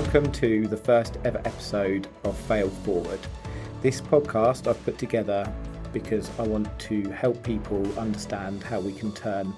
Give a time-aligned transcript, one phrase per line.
[0.00, 3.20] welcome to the first ever episode of Fail Forward.
[3.80, 5.48] This podcast I've put together
[5.92, 9.54] because I want to help people understand how we can turn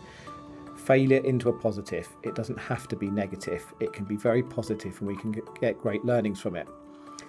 [0.77, 2.07] failure into a positive.
[2.23, 5.81] It doesn't have to be negative, it can be very positive and we can get
[5.81, 6.69] great learnings from it.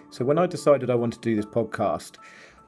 [0.09, 2.17] So, when I decided I wanted to do this podcast,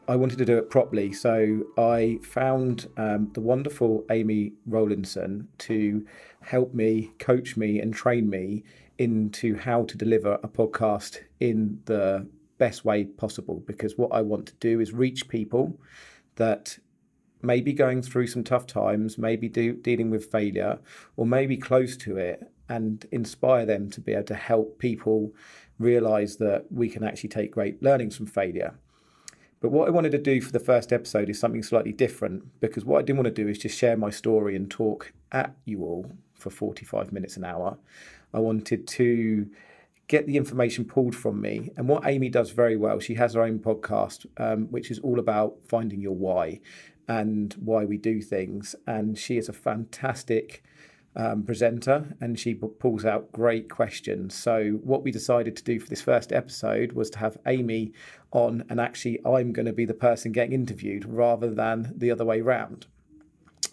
[0.08, 1.12] I wanted to do it properly.
[1.12, 6.08] So, I found um, the wonderful Amy Rowlinson to
[6.40, 8.64] help me, coach me, and train me
[9.00, 12.28] into how to deliver a podcast in the
[12.60, 15.80] best way possible because what I want to do is reach people
[16.36, 16.78] that
[17.42, 20.78] may be going through some tough times, maybe do, dealing with failure,
[21.16, 25.34] or maybe close to it, and inspire them to be able to help people
[25.80, 28.76] realize that we can actually take great learnings from failure.
[29.62, 32.86] But what I wanted to do for the first episode is something slightly different because
[32.86, 35.84] what I didn't want to do is just share my story and talk at you
[35.84, 37.78] all for 45 minutes an hour.
[38.34, 39.50] I wanted to
[40.08, 41.72] get the information pulled from me.
[41.78, 45.20] And what Amy does very well, she has her own podcast, um, which is all
[45.20, 46.60] about finding your why
[47.08, 48.76] and why we do things.
[48.88, 50.64] And she is a fantastic
[51.16, 54.34] um, presenter and she pulls out great questions.
[54.36, 57.94] So, what we decided to do for this first episode was to have Amy
[58.32, 62.26] on, and actually, I'm going to be the person getting interviewed rather than the other
[62.26, 62.88] way round.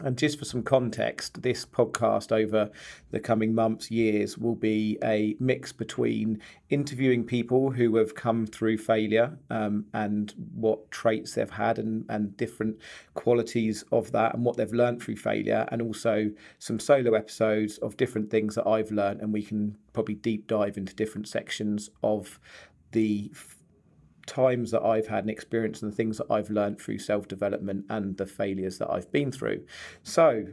[0.05, 2.71] And just for some context, this podcast over
[3.13, 8.77] the coming months, years, will be a mix between interviewing people who have come through
[8.77, 12.77] failure um, and what traits they've had and, and different
[13.15, 17.97] qualities of that and what they've learned through failure, and also some solo episodes of
[17.97, 19.23] different things that I've learned.
[19.23, 22.39] And we can probably deep dive into different sections of
[22.93, 23.31] the
[24.27, 27.87] times that I've had and experience and the things that I've learned through self development
[27.89, 29.65] and the failures that I've been through.
[30.03, 30.47] So,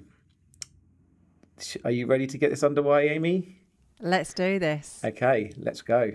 [1.83, 3.57] are you ready to get this underway, Amy?
[3.99, 5.01] Let's do this.
[5.03, 6.11] Okay, let's go.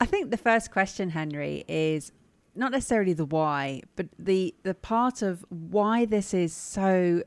[0.00, 2.10] I think the first question, Henri, is
[2.54, 7.22] not necessarily the why, but the the part of why this is so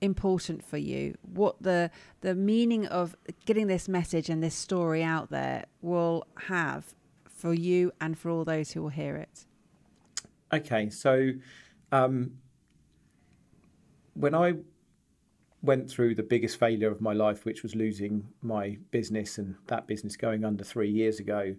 [0.00, 1.90] important for you what the
[2.20, 3.16] the meaning of
[3.46, 6.94] getting this message and this story out there will have
[7.38, 9.46] for you and for all those who will hear it?
[10.52, 11.30] Okay, so
[11.92, 12.32] um,
[14.14, 14.54] when I
[15.62, 19.86] went through the biggest failure of my life, which was losing my business and that
[19.86, 21.54] business going under three years ago,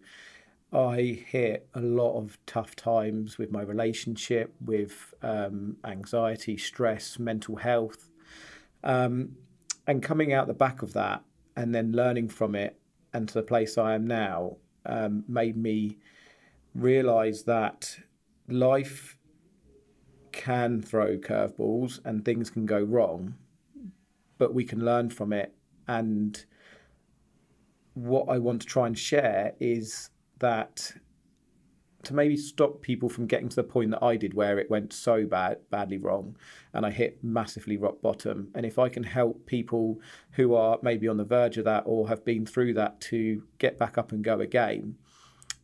[0.71, 7.55] I hit a lot of tough times with my relationship, with um, anxiety, stress, mental
[7.55, 8.09] health.
[8.83, 9.35] Um,
[9.87, 11.23] and coming out the back of that
[11.55, 12.79] and then learning from it
[13.13, 15.97] and to the place I am now, um, made me
[16.75, 17.99] realize that
[18.47, 19.17] life
[20.31, 23.35] can throw curveballs and things can go wrong,
[24.37, 25.53] but we can learn from it.
[25.87, 26.43] And
[27.93, 30.93] what I want to try and share is that
[32.03, 34.93] to maybe stop people from getting to the point that I did where it went
[34.93, 36.37] so bad badly wrong
[36.73, 38.49] and I hit massively rock bottom.
[38.55, 39.99] And if I can help people
[40.31, 43.77] who are maybe on the verge of that or have been through that to get
[43.77, 44.95] back up and go again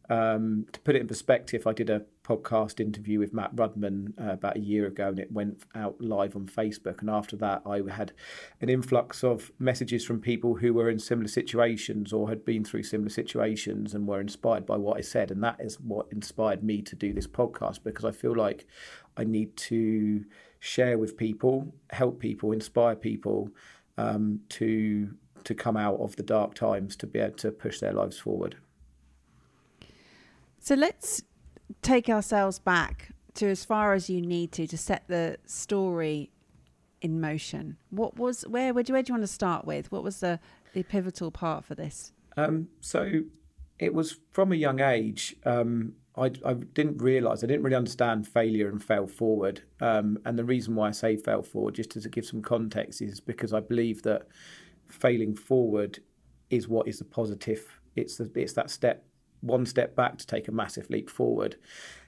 [0.10, 4.34] um, to put it in perspective, I did a podcast interview with Matt Rudman uh,
[4.34, 7.02] about a year ago, and it went out live on Facebook.
[7.02, 8.14] And after that, I had
[8.62, 12.84] an influx of messages from people who were in similar situations or had been through
[12.84, 15.32] similar situations and were inspired by what I said.
[15.32, 18.66] And that is what inspired me to do this podcast because I feel like
[19.18, 20.26] I need to
[20.60, 23.50] share with people, help people, inspire people
[23.98, 27.94] um, to to come out of the dark times to be able to push their
[27.94, 28.58] lives forward.
[30.60, 31.22] So let's
[31.82, 36.32] take ourselves back to as far as you need to to set the story
[37.02, 37.78] in motion.
[37.90, 39.92] What was where where do, where do you want to start with?
[39.92, 40.40] What was the
[40.74, 42.12] the pivotal part for this?
[42.38, 43.22] Um, so
[43.80, 45.36] it was from a young age.
[45.46, 49.62] Um, I, I didn't realise, I didn't really understand failure and fail forward.
[49.82, 53.20] Um, and the reason why I say fail forward, just to give some context, is
[53.20, 54.28] because I believe that
[54.88, 56.00] failing forward
[56.50, 57.82] is what is the positive.
[57.96, 59.06] It's the, it's that step
[59.46, 61.56] one step back to take a massive leap forward.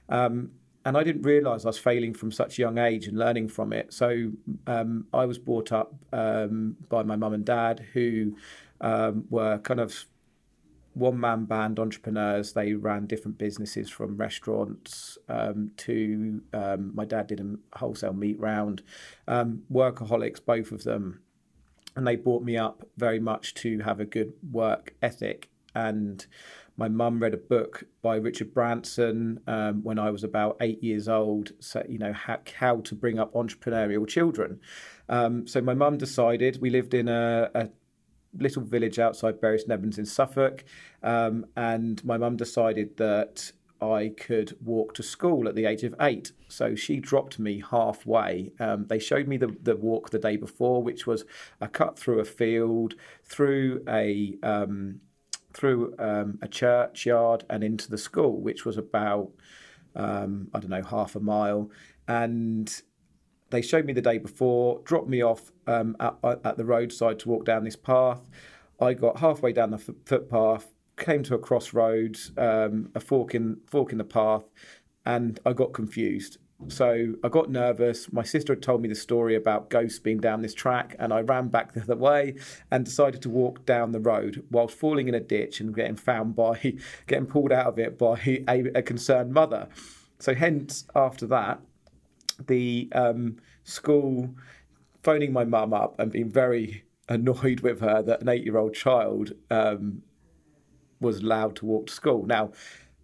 [0.08, 0.50] Um,
[0.84, 3.72] and I didn't realise I was failing from such a young age and learning from
[3.72, 3.92] it.
[3.92, 4.30] So
[4.66, 8.36] um, I was brought up um, by my mum and dad, who
[8.80, 10.06] um, were kind of
[10.94, 12.52] one man band entrepreneurs.
[12.52, 18.38] They ran different businesses from restaurants um, to um, my dad did a wholesale meat
[18.38, 18.82] round.
[19.26, 21.20] Um, workaholics, both of them.
[21.96, 25.48] And they brought me up very much to have a good work ethic.
[25.74, 26.24] And
[26.78, 31.08] my mum read a book by Richard Branson um, when I was about eight years
[31.08, 34.60] old, so, you know, how, how to bring up entrepreneurial children.
[35.08, 37.68] Um, so my mum decided, we lived in a, a
[38.38, 40.64] little village outside Bury St in Suffolk,
[41.02, 43.50] um, and my mum decided that
[43.80, 46.30] I could walk to school at the age of eight.
[46.46, 48.52] So she dropped me halfway.
[48.60, 51.24] Um, they showed me the, the walk the day before, which was
[51.60, 55.00] a cut through a field, through a um,
[55.58, 59.30] through um, a churchyard, and into the school, which was about
[59.96, 61.70] um, I don't know half a mile.
[62.06, 62.82] And
[63.50, 67.28] they showed me the day before, dropped me off um, at, at the roadside to
[67.28, 68.20] walk down this path.
[68.80, 73.90] I got halfway down the footpath, came to a crossroads, um, a fork in fork
[73.90, 74.44] in the path,
[75.04, 76.38] and I got confused.
[76.66, 78.12] So I got nervous.
[78.12, 81.20] My sister had told me the story about ghosts being down this track, and I
[81.20, 82.34] ran back the other way
[82.70, 86.34] and decided to walk down the road whilst falling in a ditch and getting found
[86.34, 86.74] by,
[87.06, 89.68] getting pulled out of it by a, a concerned mother.
[90.18, 91.60] So hence, after that,
[92.46, 94.34] the um, school
[95.02, 100.02] phoning my mum up and being very annoyed with her that an eight-year-old child um,
[101.00, 102.26] was allowed to walk to school.
[102.26, 102.50] Now,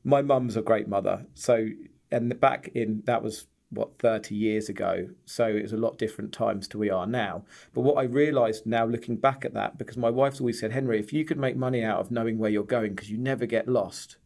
[0.03, 1.69] my mum's a great mother, so
[2.15, 6.33] and back in that was what 30 years ago so it was a lot different
[6.33, 9.97] times to we are now but what i realized now looking back at that because
[9.97, 12.63] my wife's always said henri if you could make money out of knowing where you're
[12.63, 14.17] going because you never get lost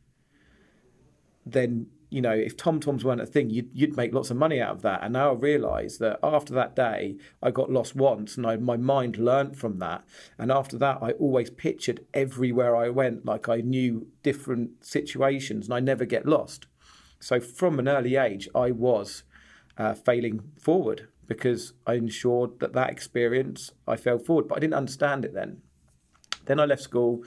[1.47, 4.61] then you know, if Tom Toms weren't a thing, you'd, you'd make lots of money
[4.61, 5.03] out of that.
[5.03, 8.77] And now I realise that after that day, I got lost once and I, my
[8.77, 10.05] mind learnt from that.
[10.39, 15.75] And after that, I always pictured everywhere I went like I knew different situations and
[15.75, 16.67] I never get lost.
[17.21, 19.25] So from an early age, I was
[19.77, 24.75] uh, failing forward because I ensured that that experience I fell forward, but I didn't
[24.75, 25.63] understand it then.
[26.47, 27.23] Then I left school,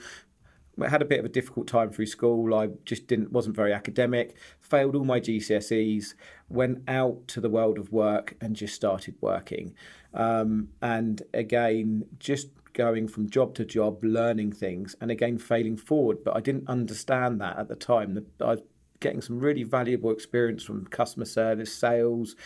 [0.80, 2.54] I had a bit of a difficult time through school.
[2.54, 4.36] I just didn't wasn't very academic.
[4.60, 6.14] Failed all my GCSEs.
[6.48, 9.74] Went out to the world of work and just started working.
[10.14, 16.24] Um, and again, just going from job to job, learning things, and again failing forward.
[16.24, 18.26] But I didn't understand that at the time.
[18.40, 18.62] I was
[19.02, 22.36] getting some really valuable experience from customer service, sales,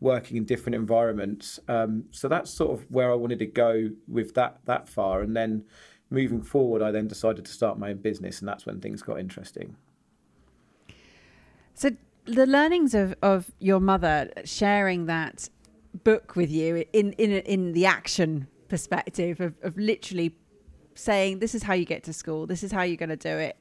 [0.00, 1.60] working in different environments.
[1.68, 5.36] Um, so that's sort of where I wanted to go with that that far, and
[5.36, 5.64] then
[6.10, 9.20] moving forward, I then decided to start my own business, and that's when things got
[9.20, 9.76] interesting.
[11.74, 11.90] So,
[12.24, 15.48] the learnings of, of your mother sharing that
[16.04, 20.36] book with you in in in the action perspective of, of literally
[20.94, 22.46] saying, "This is how you get to school.
[22.46, 23.56] This is how you're going to do it.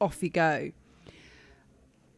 [0.00, 0.72] Off you go."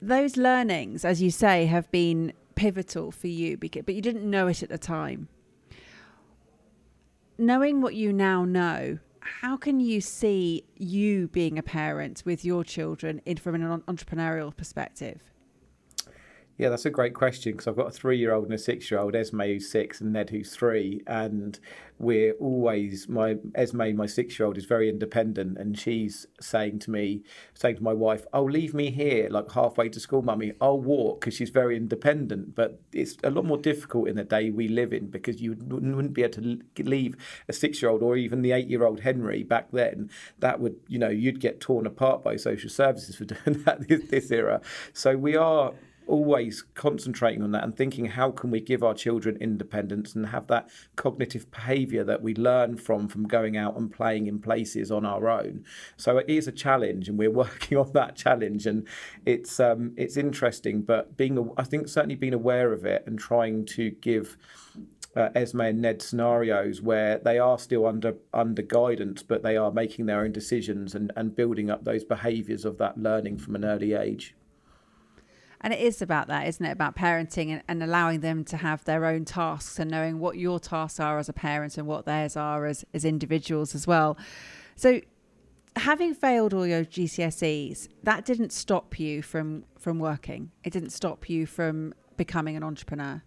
[0.04, 4.48] Those learnings, as you say, have been pivotal for you, because, but you didn't know
[4.48, 5.28] it at the time.
[7.38, 12.62] Knowing what you now know, how can you see you being a parent with your
[12.64, 15.22] children in from an entrepreneurial perspective?
[16.56, 18.88] Yeah, that's a great question because I've got a three year old and a six
[18.88, 21.02] year old, Esme who's six and Ned who's three.
[21.04, 21.58] And
[21.98, 26.92] we're always, my Esme, my six year old, is very independent and she's saying to
[26.92, 27.24] me,
[27.54, 30.52] saying to my wife, Oh, leave me here, like halfway to school, mummy.
[30.60, 32.54] I'll walk because she's very independent.
[32.54, 36.12] But it's a lot more difficult in the day we live in because you wouldn't
[36.12, 37.16] be able to leave
[37.48, 40.08] a six year old or even the eight year old Henri back then.
[40.38, 44.04] That would, you know, you'd get torn apart by social services for doing that this,
[44.08, 44.60] this era.
[44.92, 45.72] So we are
[46.06, 50.46] always concentrating on that and thinking how can we give our children independence and have
[50.46, 55.04] that cognitive behavior that we learn from from going out and playing in places on
[55.04, 55.64] our own
[55.96, 58.86] so it is a challenge and we're working on that challenge and
[59.24, 63.64] it's um, it's interesting but being I think certainly being aware of it and trying
[63.66, 64.36] to give
[65.16, 69.70] uh, Esme and Ned scenarios where they are still under under guidance, but they are
[69.70, 73.64] making their own decisions and, and building up those behaviours of that learning from an
[73.64, 74.34] early age.
[75.64, 76.70] And it is about that, isn't it?
[76.70, 80.60] About parenting and, and, allowing them to have their own tasks and knowing what your
[80.60, 84.18] tasks are as a parent and what theirs are as, as individuals as well.
[84.76, 85.00] So,
[85.76, 90.50] having failed all your GCSEs, that didn't stop you from from working.
[90.64, 93.22] It didn't stop you from becoming an entrepreneur.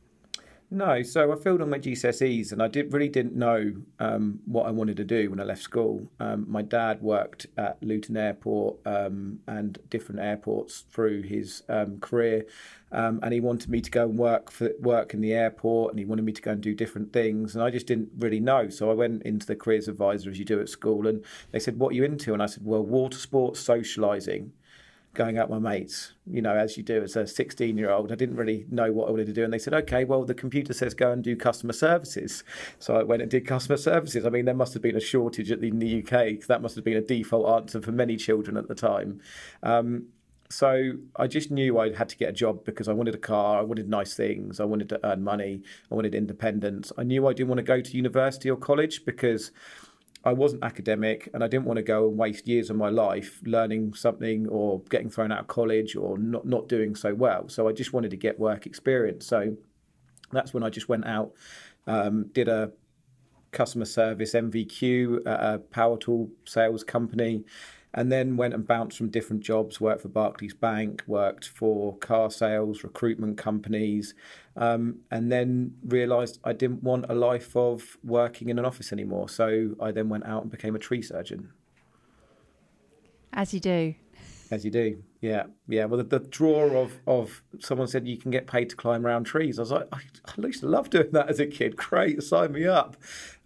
[0.70, 4.66] No, so I filled on my GCSEs, and I did really didn't know um, what
[4.66, 6.12] I wanted to do when I left school.
[6.20, 12.46] Um, my dad worked at Luton Airport um, and different airports through his um, career,
[12.92, 16.00] um, and he wanted me to go and work for work in the airport, and
[16.00, 18.68] he wanted me to go and do different things, and I just didn't really know.
[18.68, 21.80] So I went into the careers advisor as you do at school, and they said,
[21.80, 24.50] "What are you into?" And I said, "Well, water sports, socialising."
[25.18, 28.12] Going out with my mates, you know, as you do as a 16 year old.
[28.12, 29.44] I didn't really know what I wanted to do.
[29.44, 32.44] And they said, okay, well, the computer says go and do customer services.
[32.80, 34.26] So I went and did customer services.
[34.26, 36.76] I mean, there must have been a shortage the, in the UK because that must
[36.76, 39.20] have been a default answer for many children at the time.
[39.64, 40.08] Um,
[40.50, 43.60] so I just knew I had to get a job because I wanted a car,
[43.60, 46.92] I wanted nice things, I wanted to earn money, I wanted independence.
[46.98, 49.52] I knew I didn't want to go to university or college because
[50.28, 53.40] I wasn't academic and I didn't want to go and waste years of my life
[53.46, 57.48] learning something or getting thrown out of college or not, not doing so well.
[57.48, 59.26] So I just wanted to get work experience.
[59.26, 59.56] So
[60.34, 61.32] that's when I just went out,
[61.88, 62.74] um, did a
[63.52, 67.46] customer service NVQ at a power tool sales company,
[67.98, 69.82] and then went and bounced from different jobs.
[69.82, 74.14] Worked for Barclays Bank, worked for car sales, recruitment companies,
[74.56, 79.30] um, and then realised I didn't want a life of working in an office anymore.
[79.30, 81.50] So I then went out and became a tree surgeon.
[83.34, 83.96] As you do.
[84.52, 85.86] As you do, yeah, yeah.
[85.86, 89.24] Well, the, the, draw of of someone said you can get paid to climb around
[89.24, 89.58] trees.
[89.58, 91.76] I was like, I, I used to love doing that as a kid.
[91.76, 92.96] Great, sign me up.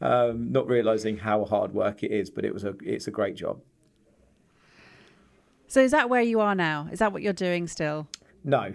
[0.01, 3.36] Um, not realizing how hard work it is, but it was a it's a great
[3.36, 3.62] job.
[5.72, 6.90] So is that where you are now?
[6.92, 8.06] Is that what you're doing still?
[8.44, 8.74] No,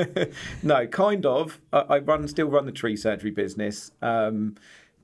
[0.62, 1.60] no, kind of.
[1.72, 4.54] I, I, run still run the tree surgery business, um,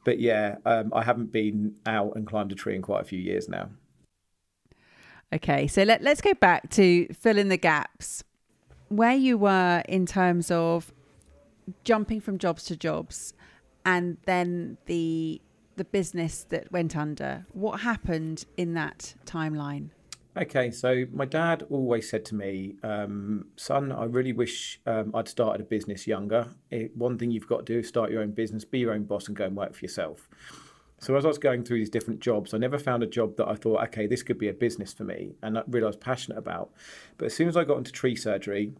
[0.04, 3.18] but yeah, um, I haven't been out and climbed a tree in quite a few
[3.18, 3.70] years now.
[5.32, 8.22] Okay, so let, let's go back to fill in the gaps.
[8.86, 10.92] Where you were in terms of
[11.82, 13.34] jumping from jobs to jobs
[13.84, 15.40] and then the
[15.74, 17.44] the business that went under.
[17.52, 19.88] What happened in that timeline?
[20.36, 25.28] Okay, so my dad always said to me, um, son, I really wish um, I'd
[25.28, 26.48] started a business younger.
[26.72, 29.04] It, one thing you've got to do is start your own business, be your own
[29.04, 30.28] boss, and go and work for yourself.
[30.98, 33.46] So as I was going through these different jobs, I never found a job that
[33.46, 36.72] I thought, okay, this could be a business for me, and I was passionate about.
[37.16, 38.72] But as soon as I got into tree surgery,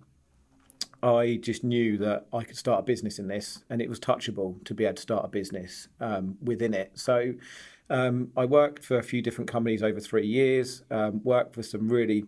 [1.04, 4.64] I just knew that I could start a business in this, and it was touchable
[4.64, 6.92] to be able to start a business um, within it.
[6.94, 7.34] So
[7.90, 10.82] um, I worked for a few different companies over three years.
[10.90, 12.24] Um, worked for some really,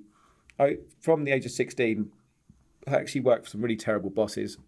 [0.58, 2.10] I from the age of sixteen,
[2.86, 4.58] I actually worked for some really terrible bosses.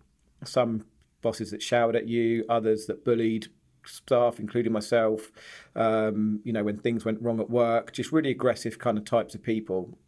[0.45, 0.85] Some
[1.21, 3.49] bosses that shouted at you, others that bullied
[3.85, 5.33] staff, including myself.
[5.75, 9.35] Um, you know, when things went wrong at work, just really aggressive kind of types
[9.35, 9.99] of people.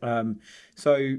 [0.00, 0.40] Um,
[0.74, 1.16] so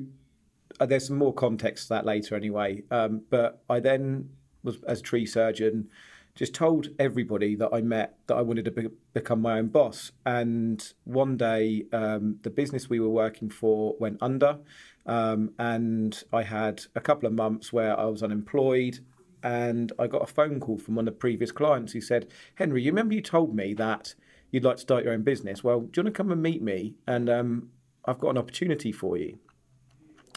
[0.79, 2.83] uh, there's some more context to that later, anyway.
[2.91, 4.29] Um, but I then
[4.63, 5.89] was as a tree surgeon.
[6.35, 10.11] Just told everybody that I met that I wanted to be, become my own boss.
[10.25, 14.57] And one day, um, the business we were working for went under,
[15.05, 18.99] um, and I had a couple of months where I was unemployed
[19.43, 22.81] and I got a phone call from one of the previous clients who said, Henri,
[22.81, 24.15] you remember you told me that
[24.51, 25.63] you'd like to start your own business?
[25.63, 26.95] Well, do you want to come and meet me?
[27.05, 27.69] And um,
[28.05, 29.37] I've got an opportunity for you.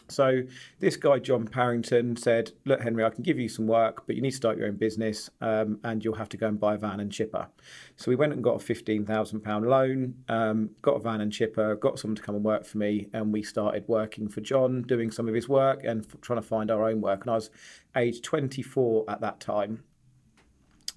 [0.09, 0.43] So
[0.81, 4.23] this guy John Parrington said, "Look, Henri, I can give you some work, but you
[4.23, 6.79] need to start your own business, um, and you'll have to go and buy a
[6.79, 7.49] van and chipper."
[7.97, 11.33] So we went and got a fifteen thousand pound loan, um, got a van and
[11.33, 14.83] chipper, got someone to come and work for me, and we started working for John,
[14.83, 17.23] doing some of his work and f- trying to find our own work.
[17.23, 17.51] And I was
[17.97, 19.83] age twenty four at that time,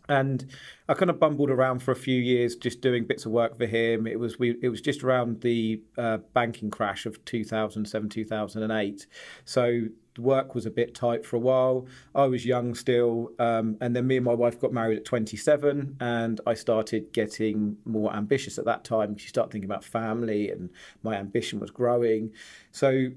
[0.10, 0.46] and
[0.90, 3.68] I kind of bumbled around for a few years, just doing bits of work for
[3.68, 4.08] him.
[4.08, 9.08] It was we, it was just around the uh, banking crash of 2007, 2008.
[9.46, 9.82] So
[10.16, 11.86] the work was a bit tight for a while.
[12.16, 15.98] I was young still, um, and then me and my wife got married at 27,
[16.00, 19.12] and I started getting more ambitious at that time.
[19.12, 20.72] You start thinking about family, and
[21.04, 22.32] my ambition was growing.
[22.72, 23.10] So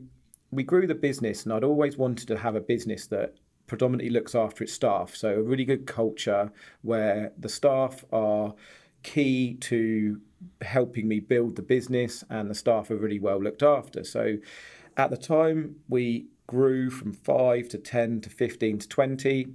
[0.51, 3.35] we grew the business, and I'd always wanted to have a business that
[3.73, 5.17] predominantly looks after its staff.
[5.17, 6.53] So a really good culture
[6.83, 8.53] where the staff are
[9.03, 10.21] key to
[10.61, 14.05] helping me build the business and the staff are really well looked after.
[14.05, 14.37] So
[14.99, 19.47] at the time we grew from 5 to 10 to 15 to 20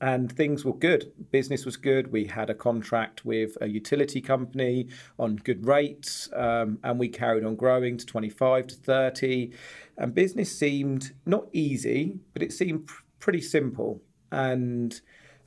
[0.00, 1.12] and things were good.
[1.30, 2.10] Business was good.
[2.10, 4.88] We had a contract with a utility company
[5.18, 9.52] on good rates, um, and we carried on growing to 25 to 30.
[9.98, 14.00] And business seemed not easy, but it seemed pr- pretty simple.
[14.32, 14.98] And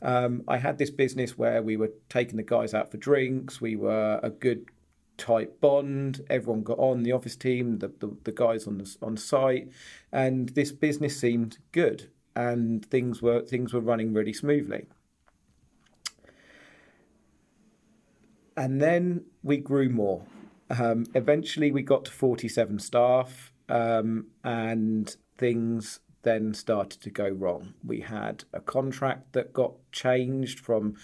[0.03, 3.59] um, I had this business where we were taking the guys out for drinks.
[3.59, 4.67] We were a good
[5.17, 6.23] tight bond.
[6.29, 9.69] Everyone got on the office team, the, the, the guys on the on site,
[10.11, 14.85] and this business seemed good and things were things were running really smoothly.
[18.55, 20.23] And then we grew more.
[20.69, 27.73] Um, eventually, we got to 47 staff, um, and things then started to go wrong.
[27.83, 30.95] We had a contract that got changed from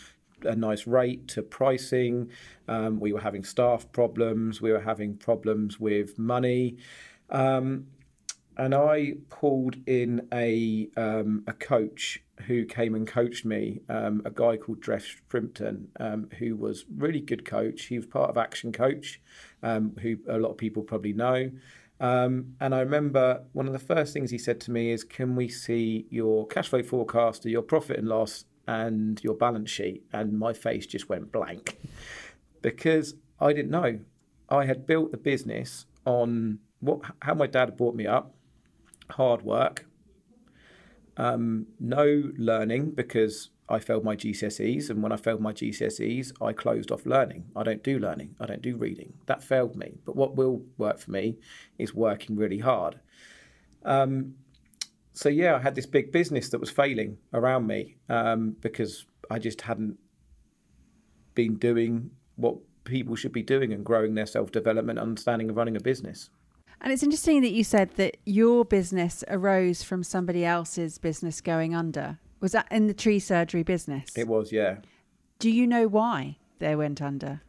[0.44, 2.30] a nice rate to pricing.
[2.68, 4.62] Um, we were having staff problems.
[4.62, 6.78] We were having problems with money.
[7.30, 7.88] Um,
[8.60, 14.32] and I pulled in a um, a coach who came and coached me, um, a
[14.32, 17.86] guy called Jeff Frimpton, um, who was really good coach.
[17.86, 19.22] He was part of Action Coach,
[19.64, 21.52] um, who a lot of people probably know.
[22.02, 25.38] Um, and I remember one of the first things he said to me is, "Can
[25.38, 30.04] we see your cash flow forecast, or your profit and loss, and your balance sheet?"
[30.12, 31.78] And my face just went blank.
[32.62, 34.00] because I didn't know.
[34.50, 38.34] I had built the business on what how my dad brought me up,
[39.12, 39.86] hard work,
[41.18, 46.54] um, no learning because I failed my GCSEs, and when I failed my GCSEs, I
[46.54, 47.46] closed off learning.
[47.56, 48.36] I don't do learning.
[48.40, 49.14] I don't do reading.
[49.28, 50.00] That failed me.
[50.06, 51.38] But what will work for me
[51.78, 53.00] is working really hard.
[53.86, 54.36] Um,
[55.14, 59.38] so yeah, I had this big business that was failing around me um, because I
[59.38, 59.98] just hadn't
[61.36, 65.76] been doing what people should be doing and growing their self development, understanding of running
[65.76, 66.30] a business.
[66.82, 71.76] And it's interesting that you said that your business arose from somebody else's business going
[71.76, 72.20] under.
[72.40, 74.10] Was that in the tree surgery business?
[74.16, 74.78] It was, yeah.
[75.40, 77.42] Do you know why they went under?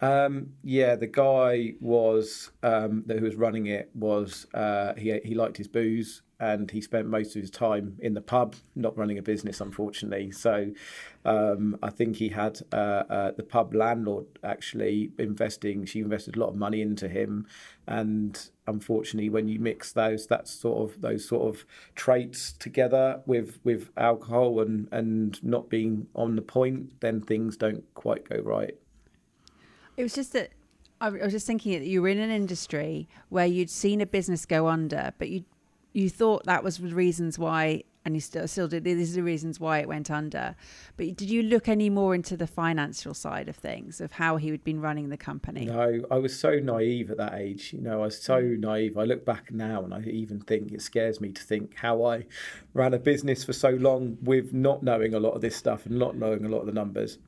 [0.00, 5.56] Um, yeah, the guy was um, who was running it was uh, he he liked
[5.56, 9.22] his booze and he spent most of his time in the pub, not running a
[9.22, 10.32] business, unfortunately.
[10.32, 10.72] So
[11.24, 15.84] um, I think he had uh, uh, the pub landlord actually investing.
[15.84, 17.46] She invested a lot of money into him,
[17.86, 23.60] and unfortunately, when you mix those that sort of those sort of traits together with
[23.62, 28.76] with alcohol and and not being on the point, then things don't quite go right.
[29.96, 30.50] It was just that
[31.00, 34.44] I was just thinking that you were in an industry where you'd seen a business
[34.44, 35.44] go under, but you
[35.92, 38.84] you thought that was the reasons why, and you still still did.
[38.84, 40.56] These are the reasons why it went under.
[40.96, 44.50] But did you look any more into the financial side of things of how he
[44.50, 45.66] had been running the company?
[45.66, 47.72] No, I was so naive at that age.
[47.72, 48.58] You know, I was so mm.
[48.58, 48.96] naive.
[48.96, 52.24] I look back now and I even think it scares me to think how I
[52.74, 55.98] ran a business for so long with not knowing a lot of this stuff and
[55.98, 57.18] not knowing a lot of the numbers.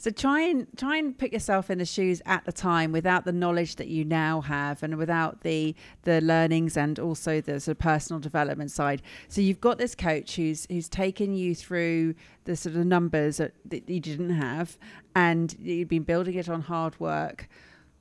[0.00, 3.32] So try and try and put yourself in the shoes at the time without the
[3.32, 7.80] knowledge that you now have and without the the learnings and also the sort of
[7.80, 9.02] personal development side.
[9.28, 12.14] So you've got this coach who's who's taken you through
[12.44, 14.78] the sort of numbers that, you didn't have
[15.14, 17.46] and you've been building it on hard work.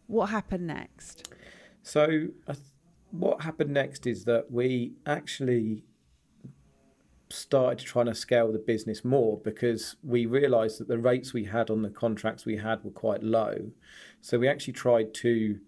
[0.08, 1.28] What happened next?
[1.84, 2.54] So uh,
[3.12, 5.84] what happened next is that we actually
[7.32, 11.70] started trying to scale the business more because we realized that the rates we had
[11.70, 13.72] on the contracts we had were quite low.
[14.22, 15.60] So we actually tried to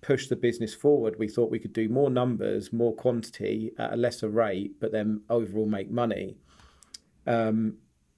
[0.00, 1.18] push the business forward.
[1.18, 5.20] We thought we could do more numbers, more quantity at a lesser rate, but then
[5.28, 6.36] overall make money.
[7.26, 7.74] Um,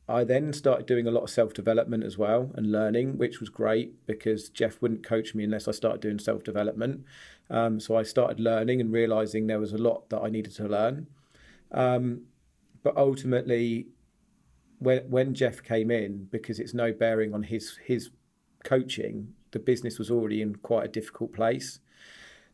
[0.08, 3.48] I then started doing a lot of self development as well and learning, which was
[3.48, 7.04] great because Jeff wouldn't coach me unless I started doing self development.
[7.50, 10.68] Um, so I started learning and realizing there was a lot that I needed to
[10.68, 11.08] learn.
[11.72, 12.22] Um,
[12.82, 13.86] but ultimately,
[14.78, 18.10] when when Jeff came in, because it's no bearing on his his
[18.64, 21.80] coaching, the business was already in quite a difficult place.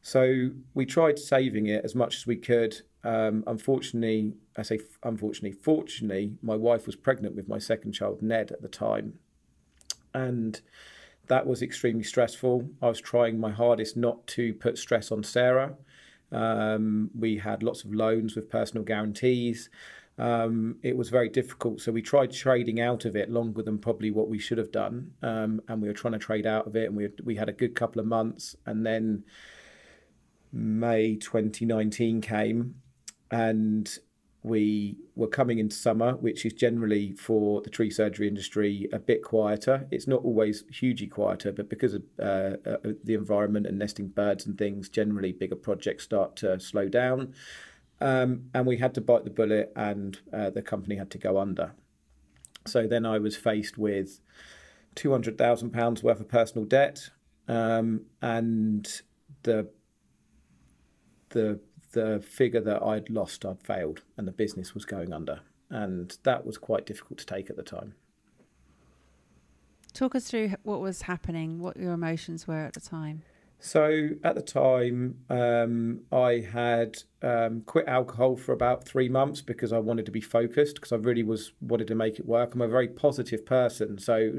[0.02, 2.82] So we tried saving it as much as we could.
[3.04, 8.52] Um, unfortunately, I say unfortunately, fortunately, my wife was pregnant with my second child, Ned,
[8.52, 9.18] at the time,
[10.14, 10.60] and
[11.28, 12.68] that was extremely stressful.
[12.82, 15.76] I was trying my hardest not to put stress on Sarah.
[16.30, 19.70] Um, we had lots of loans with personal guarantees
[20.18, 21.80] um, it was very difficult.
[21.80, 25.12] So we tried trading out of it longer than probably what we should have done,
[25.22, 27.52] um, and we were trying to trade out of it, and we we had a
[27.52, 29.24] good couple of months, and then
[30.52, 32.74] May 2019 came,
[33.30, 33.98] and
[34.42, 39.22] we were coming into summer, which is generally for the tree surgery industry a bit
[39.22, 39.86] quieter.
[39.90, 44.46] It's not always hugely quieter, but because of uh, uh, the environment and nesting birds
[44.46, 47.34] and things, generally bigger projects start to slow down.
[48.00, 51.38] Um, and we had to bite the bullet, and uh, the company had to go
[51.38, 51.72] under.
[52.66, 54.20] So then I was faced with
[54.94, 57.10] two hundred thousand pounds worth of personal debt,
[57.48, 58.86] um, and
[59.42, 59.68] the
[61.30, 61.60] the
[61.92, 66.46] the figure that I'd lost, I'd failed, and the business was going under, and that
[66.46, 67.94] was quite difficult to take at the time.
[69.92, 73.22] Talk us through what was happening, what your emotions were at the time.
[73.60, 79.72] So at the time, um, I had um, quit alcohol for about three months because
[79.72, 82.54] I wanted to be focused because I really was wanted to make it work.
[82.54, 84.34] I'm a very positive person, so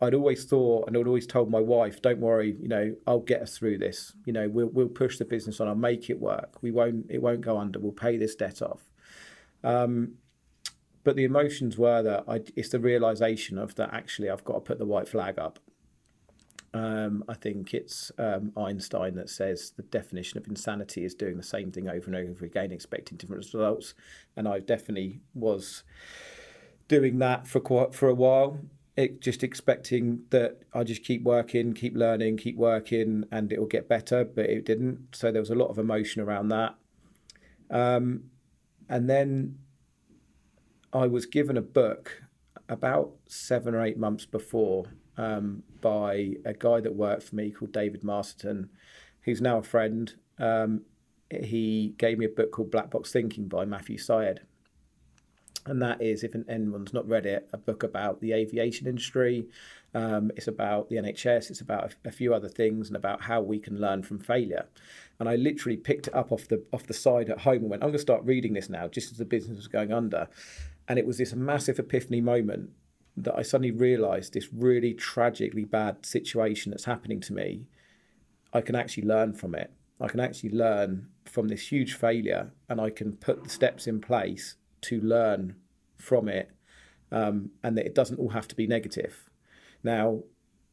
[0.00, 3.42] I'd always thought and I'd always told my wife, "Don't worry, you know, I'll get
[3.42, 4.12] us through this.
[4.26, 5.66] You know, we'll we'll push the business on.
[5.66, 6.62] I'll make it work.
[6.62, 7.80] We won't it won't go under.
[7.80, 8.82] We'll pay this debt off."
[9.64, 10.14] Um,
[11.04, 14.60] but the emotions were that I, it's the realization of that actually I've got to
[14.60, 15.58] put the white flag up
[16.74, 21.42] um, I think it's um, Einstein that says the definition of insanity is doing the
[21.42, 23.94] same thing over and over again, expecting different results.
[24.36, 25.84] And I definitely was
[26.88, 28.58] doing that for quite for a while.
[28.96, 33.66] It just expecting that I just keep working, keep learning, keep working, and it will
[33.66, 34.24] get better.
[34.24, 35.08] But it didn't.
[35.14, 36.74] So there was a lot of emotion around that.
[37.70, 38.24] Um,
[38.88, 39.58] and then
[40.92, 42.22] I was given a book
[42.68, 47.72] about seven or eight months before um, by a guy that worked for me called
[47.72, 48.70] David Masterton,
[49.22, 50.14] who's now a friend.
[50.38, 50.82] Um,
[51.30, 54.40] he gave me a book called Black Box Thinking by Matthew Syed.
[55.64, 59.46] And that is, if anyone's not read it, a book about the aviation industry.
[59.94, 61.50] Um, it's about the NHS.
[61.50, 64.66] It's about a, a, few other things and about how we can learn from failure.
[65.20, 67.82] And I literally picked it up off the off the side at home and went,
[67.82, 70.28] "I'm going to start reading this now," just as the business was going under.
[70.88, 72.70] And it was this massive epiphany moment
[73.16, 77.66] that I suddenly realised this really tragically bad situation that's happening to me.
[78.52, 79.70] I can actually learn from it.
[80.00, 84.00] I can actually learn from this huge failure, and I can put the steps in
[84.00, 85.56] place to learn
[85.96, 86.50] from it,
[87.10, 89.30] um, and that it doesn't all have to be negative.
[89.84, 90.22] Now,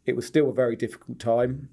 [0.06, 1.70] it was still a very difficult time.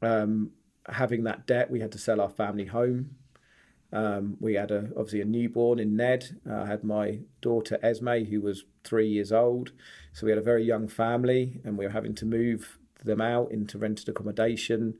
[0.00, 0.52] Um,
[0.88, 3.16] having that debt, we had to sell our family home.
[3.92, 6.40] Um, we had a, obviously a newborn in Ned.
[6.48, 9.72] Uh, I had my daughter Esme, who was three years old.
[10.12, 13.50] So we had a very young family, and we were having to move them out
[13.50, 14.94] into rented accommodation.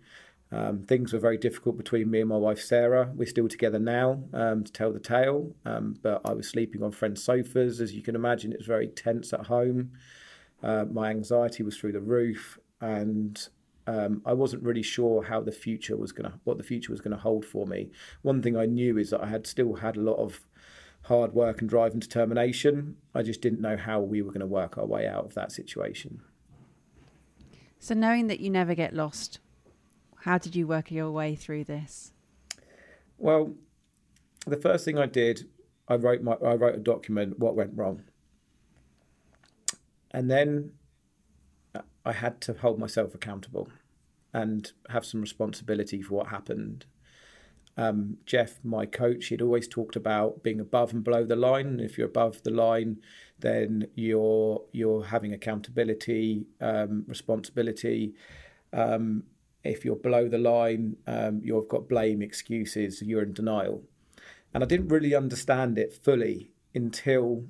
[0.51, 3.11] Um, things were very difficult between me and my wife Sarah.
[3.15, 6.93] We're still together now um, to tell the tale, um, but I was sleeping on
[6.93, 7.81] friends' sofas.
[7.81, 9.93] As you can imagine, it was very tense at home.
[10.63, 13.49] Uh, my anxiety was through the roof, and
[13.87, 17.17] um, I wasn't really sure how the future was gonna, what the future was gonna
[17.17, 17.91] hold for me.
[18.23, 20.41] One thing I knew is that I had still had a lot of
[21.05, 22.97] hard work and drive and determination.
[23.15, 25.53] I just didn't know how we were going to work our way out of that
[25.53, 26.23] situation.
[27.79, 29.41] So, knowing that you never get lost,
[30.21, 32.13] how did you work your way through this?
[33.19, 33.55] Well,
[34.47, 35.49] the first thing I did,
[35.89, 38.05] I wrote my I wrote a document what went wrong.
[40.13, 40.73] And then
[42.05, 43.69] I had to hold myself accountable
[44.33, 46.87] and have some responsibility for what happened.
[47.77, 51.81] Um, Jeff, my coach, he'd always talked about being above and below the line.
[51.81, 52.99] If you're above the line,
[53.39, 58.15] then you're you're having accountability, um, responsibility.
[58.73, 59.25] Um,
[59.65, 63.83] if you're below the line, um, you've got blame, excuses, you're in denial.
[64.53, 67.45] And I didn't really understand it fully until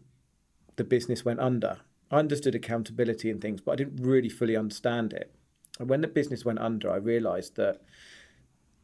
[0.76, 1.80] the business went under.
[2.12, 5.35] I understood accountability and things, but I didn't really fully understand it.
[5.81, 7.81] And when the business went under, I realized that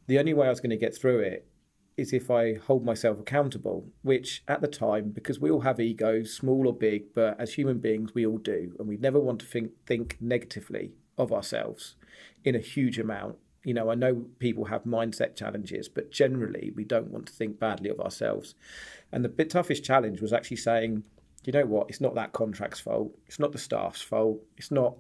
[0.07, 1.47] the only way I was going to get through it
[1.99, 6.33] is if I hold myself accountable, which at the time, because we all have egos,
[6.33, 8.75] small or big, but as human beings, we all do.
[8.79, 11.97] And we never want to think, think negatively of ourselves
[12.45, 13.37] in a huge amount.
[13.65, 17.59] You know, I know people have mindset challenges, but generally we don't want to think
[17.59, 18.55] badly of ourselves.
[19.13, 21.03] And the bit toughest challenge was actually saying,
[21.49, 24.99] you know what, it's not that contract's fault, it's not the staff's fault, it's not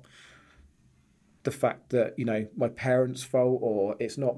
[1.42, 4.34] the fact that you know my parents' fault or it's not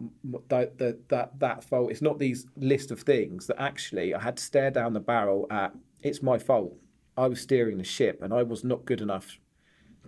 [0.49, 1.93] that that that, that fault.
[1.93, 5.47] It's not these list of things that actually I had to stare down the barrel
[5.53, 5.73] at.
[6.03, 6.75] It's my fault.
[7.17, 9.39] I was steering the ship and I was not good enough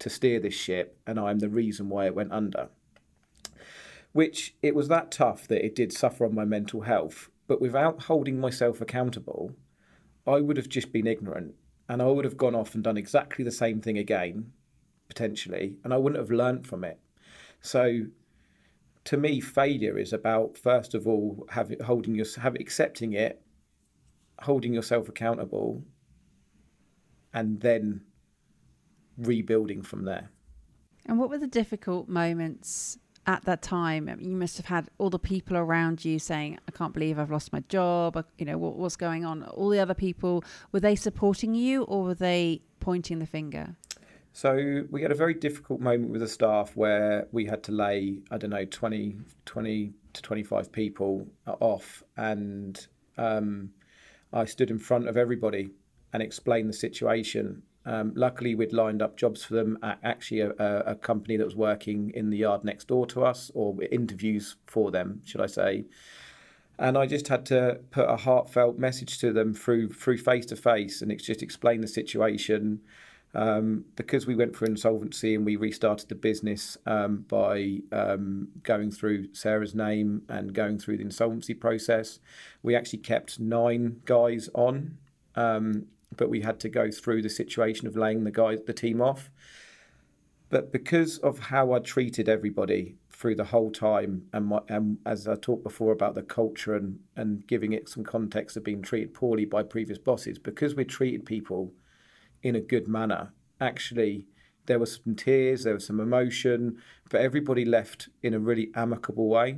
[0.01, 2.69] to steer this ship, and I'm the reason why it went under.
[4.11, 8.03] Which it was that tough that it did suffer on my mental health, but without
[8.03, 9.55] holding myself accountable,
[10.27, 11.55] I would have just been ignorant
[11.93, 14.51] and I would have gone off and done exactly the same thing again
[15.09, 16.99] potentially, and I wouldn't have learnt from it.
[17.61, 18.07] So,
[19.05, 23.43] to me, failure is about first of all having holding your have accepting it,
[24.41, 25.85] holding yourself accountable,
[27.35, 28.01] and then
[29.19, 30.31] rebuilding from there.
[31.05, 34.07] And what were the difficult moments at that time?
[34.07, 37.31] Mean, you must have had all the people around you saying, "I can't believe I've
[37.31, 39.45] lost my job." You know what, what's going on.
[39.45, 43.77] All the other people were they supporting you, or were they pointing the finger?
[44.33, 48.21] So we had a very difficult moment with the staff where we had to lay,
[48.31, 52.03] I don't know, 20, 20 to 25 people off.
[52.17, 52.85] And
[53.19, 53.71] um,
[54.33, 55.71] I stood in front of everybody
[56.15, 57.63] and explained the situation.
[57.85, 60.51] Um, luckily, we'd lined up jobs for them at actually a,
[60.87, 64.93] a, company that was working in the yard next door to us, or interviews for
[64.93, 65.87] them, should I say.
[66.79, 70.57] And I just had to put a heartfelt message to them through through face to
[70.57, 72.81] face, and it's just explain the situation
[73.35, 78.91] um, because we went for insolvency and we restarted the business um, by um, going
[78.91, 82.21] through Sarah's name and going through the insolvency process.
[82.63, 84.99] We actually kept nine guys on,
[85.35, 89.01] um, but we had to go through the situation of laying the guys, the team
[89.01, 89.31] off.
[90.51, 95.27] But because of how I treated everybody through the whole time, and, my, and as
[95.27, 99.15] I talked before about the culture and, and giving it some context of being treated
[99.15, 101.73] poorly by previous bosses, because we treated people
[102.43, 103.33] in a good manner.
[103.61, 104.27] Actually,
[104.67, 106.77] there was some tears, there was some emotion,
[107.09, 109.57] but everybody left in a really amicable way.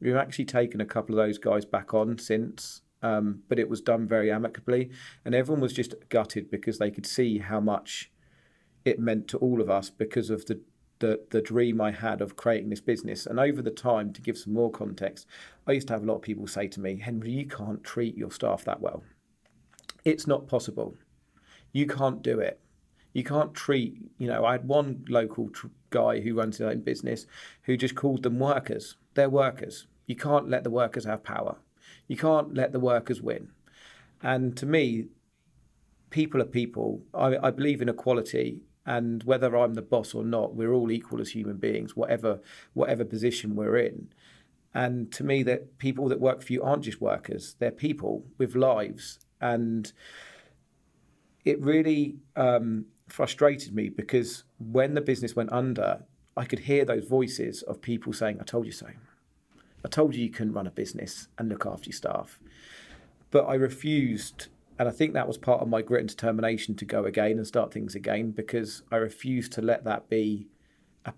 [0.00, 3.80] We've actually taken a couple of those guys back on since, um, but it was
[3.80, 4.90] done very amicably,
[5.24, 8.10] and everyone was just gutted because they could see how much
[8.84, 10.60] it meant to all of us because of the
[10.98, 13.26] the the dream I had of creating this business.
[13.26, 15.26] And over the time, to give some more context,
[15.66, 18.16] I used to have a lot of people say to me, Henri, you can't treat
[18.16, 19.02] your staff that well.
[20.04, 20.94] It's not possible.
[21.72, 22.60] You can't do it.
[23.12, 26.80] You can't treat, you know, I had one local tr- guy who runs his own
[26.80, 27.26] business
[27.62, 28.96] who just called them workers.
[29.14, 29.86] They're workers.
[30.06, 31.56] You can't let the workers have power.
[32.08, 33.50] You can't let the workers win.
[34.22, 35.06] And to me,
[36.10, 37.02] people are people.
[37.12, 41.20] I, I believe in equality and whether I'm the boss or not, we're all equal
[41.20, 42.40] as human beings, whatever
[42.72, 44.08] whatever position we're in.
[44.72, 48.54] And to me, that people that work for you aren't just workers; they're people with
[48.54, 49.18] lives.
[49.40, 49.92] And
[51.44, 56.04] it really um, frustrated me because when the business went under,
[56.36, 58.86] I could hear those voices of people saying, "I told you so.
[59.86, 62.38] I told you you couldn't run a business and look after your staff."
[63.30, 66.84] But I refused and I think that was part of my grit and determination to
[66.84, 70.48] go again and start things again because I refused to let that be
[71.06, 71.14] a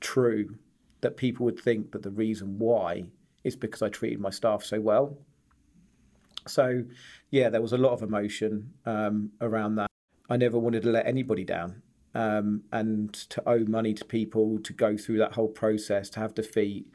[0.00, 0.56] true
[1.00, 3.10] that people would think that the reason why
[3.44, 5.16] is because I treated my staff so well.
[6.48, 6.84] So,
[7.30, 9.90] yeah, there was a lot of emotion um, around that.
[10.28, 11.82] I never wanted to let anybody down.
[12.14, 16.34] Um, and to owe money to people, to go through that whole process, to have
[16.34, 16.90] defeat,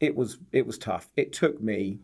[0.00, 1.08] it was it was tough.
[1.16, 1.98] It took me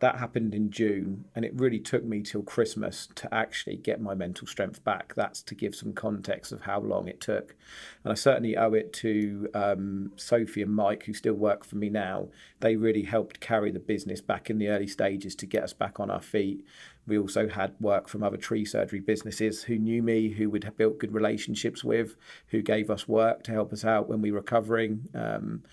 [0.00, 4.14] that happened in June, and it really took me till Christmas to actually get my
[4.14, 5.12] mental strength back.
[5.14, 7.56] That's to give some context of how long it took.
[8.04, 11.88] And I certainly owe it to um, Sophie and Mike, who still work for me
[11.88, 12.28] now.
[12.60, 15.98] They really helped carry the business back in the early stages to get us back
[15.98, 16.64] on our feet.
[17.08, 20.76] We also had work from other tree surgery businesses who knew me, who we'd have
[20.76, 22.14] built good relationships with,
[22.48, 25.08] who gave us work to help us out when we were recovering.
[25.12, 25.64] Um,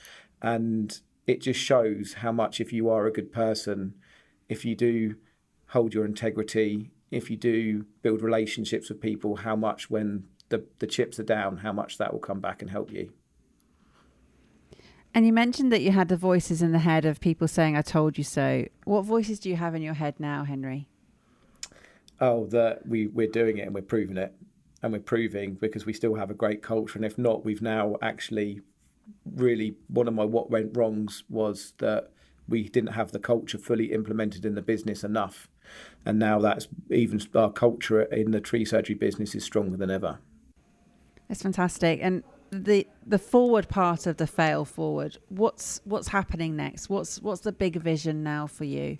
[0.41, 3.95] and it just shows how much, if you are a good person,
[4.47, 5.15] if you do
[5.69, 10.87] hold your integrity, if you do build relationships with people, how much when the, the
[10.87, 13.11] chips are down, how much that will come back and help you.
[15.13, 17.81] And you mentioned that you had the voices in the head of people saying, I
[17.81, 18.65] told you so.
[18.83, 20.89] What voices do you have in your head now, Henri?
[22.19, 24.33] Oh, that we, we're doing it and we're proving it.
[24.83, 26.99] And we're proving because we still have a great culture.
[26.99, 28.59] And if not, we've now actually
[29.25, 32.11] really, one of my what went wrongs was that
[32.47, 35.47] we didn't have the culture fully implemented in the business enough.
[36.05, 40.19] And now that's even our culture in the tree surgery business is stronger than ever.
[41.27, 41.99] That's fantastic.
[42.01, 46.89] And the the forward part of the fail forward, what's what's happening next?
[46.89, 48.99] What's what's the big vision now for you?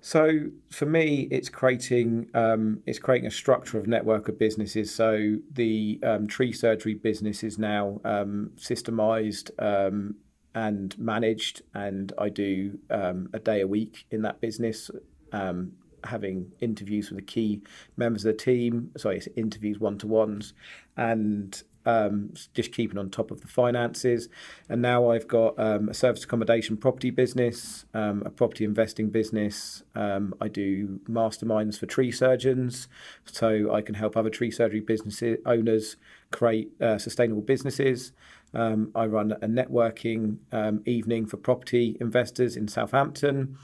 [0.00, 4.94] So for me, it's creating um, it's creating a structure of network of businesses.
[4.94, 10.16] So the um, tree surgery business is now um, systemized um,
[10.54, 14.90] and managed, and I do um, a day a week in that business,
[15.32, 15.72] um,
[16.04, 17.62] having interviews with the key
[17.96, 18.90] members of the team.
[18.96, 20.54] Sorry, interviews one to ones,
[20.96, 24.28] and um, just keeping on top of the finances.
[24.68, 29.82] And now I've got um, a service accommodation property business, um, a property investing business.
[29.94, 32.88] Um, I do masterminds for tree surgeons,
[33.24, 35.96] so I can help other tree surgery business owners
[36.30, 38.12] create uh, sustainable businesses.
[38.52, 43.56] Um, I run a networking um, evening for property investors in Southampton.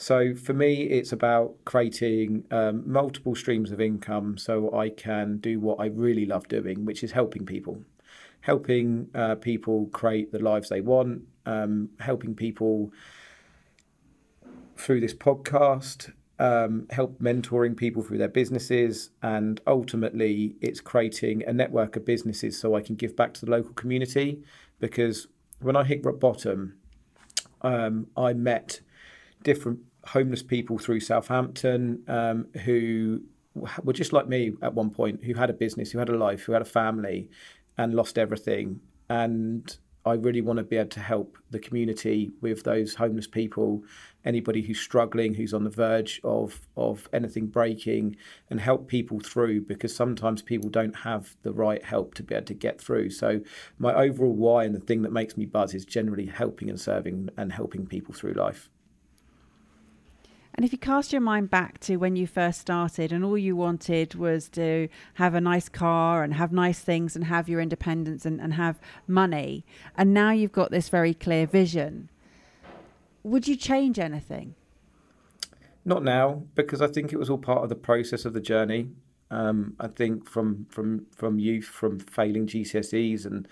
[0.00, 5.58] So for me, it's about creating um, multiple streams of income so I can do
[5.58, 7.82] what I really love doing, which is helping people,
[8.42, 12.92] helping uh, people create the lives they want, um, helping people
[14.76, 21.52] through this podcast, um, help mentoring people through their businesses, and ultimately, it's creating a
[21.52, 24.44] network of businesses so I can give back to the local community.
[24.78, 25.26] Because
[25.60, 26.78] when I hit rock bottom,
[27.62, 28.80] um, I met
[29.42, 33.20] different homeless people through Southampton um, who
[33.54, 36.42] were just like me at one point, who had a business, who had a life,
[36.42, 37.28] who had a family,
[37.76, 38.80] and lost everything.
[39.10, 43.82] And I really want to be able to help the community with those homeless people,
[44.24, 48.16] anybody who's struggling, who's on the verge of of anything breaking,
[48.48, 52.46] and help people through because sometimes people don't have the right help to be able
[52.46, 53.10] to get through.
[53.10, 53.40] So
[53.78, 57.28] my overall why and the thing that makes me buzz is generally helping and serving
[57.36, 58.70] and helping people through life.
[60.58, 63.54] And if you cast your mind back to when you first started and all you
[63.54, 68.26] wanted was to have a nice car and have nice things and have your independence
[68.26, 69.64] and, and have money,
[69.96, 72.10] and now you've got this very clear vision,
[73.22, 74.56] would you change anything?
[75.84, 78.88] Not now, because I think it was all part of the process of the journey.
[79.30, 83.46] Um, I think from from from youth, from failing GCSEs and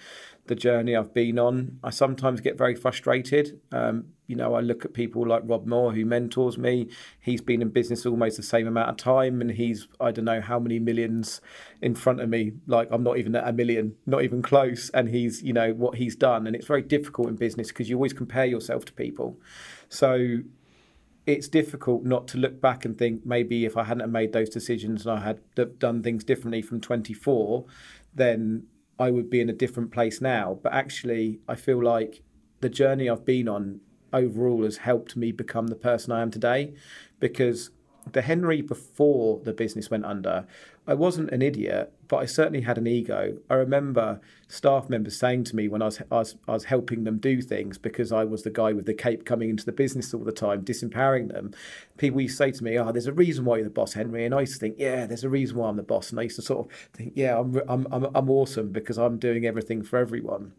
[0.49, 3.61] the journey I've been on, I sometimes get very frustrated.
[3.73, 6.89] Um, you know, I look at people like Rob Moore, who mentors me.
[7.21, 10.41] He's been in business almost the same amount of time, and he's I don't know
[10.41, 11.41] how many millions
[11.81, 12.53] in front of me.
[12.67, 14.91] Like I'm not even at a million, not even close.
[14.91, 17.97] And he's you know what he's done, and it's very difficult in business because you
[17.97, 19.39] always compare yourself to people.
[19.89, 20.39] So
[21.27, 25.07] it's difficult not to look back and think maybe if I hadn't made those decisions
[25.07, 27.65] and I had done things differently from 24,
[28.15, 28.65] then
[28.99, 30.59] I would be in a different place now.
[30.63, 32.23] But actually, I feel like
[32.61, 33.81] the journey I've been on
[34.13, 36.75] overall has helped me become the person I am today
[37.21, 37.71] because
[38.13, 40.47] the Henri before the business went under,
[40.87, 43.39] I wasn't an idiot, but I certainly had an ego.
[43.51, 47.05] I remember staff members saying to me when I was, I was, I was helping
[47.05, 50.15] them do things because I was the guy with the cape coming into the business
[50.15, 51.53] all the time, disempowering them.
[51.99, 54.25] People used to say to me, "Oh, there's a reason why you're the boss, Henri,"
[54.25, 56.25] and I used to think, "Yeah, there's a reason why I'm the boss," and I
[56.25, 59.83] used to sort of think, "Yeah, I'm I'm I'm, I'm awesome because I'm doing everything
[59.83, 60.53] for everyone."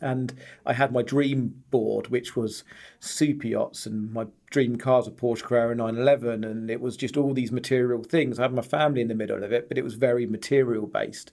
[0.00, 2.64] And I had my dream board, which was
[3.00, 7.34] super yachts, and my dream cars were Porsche Carrera 911, and it was just all
[7.34, 8.38] these material things.
[8.38, 11.32] I had my family in the middle of it, but it was very material based.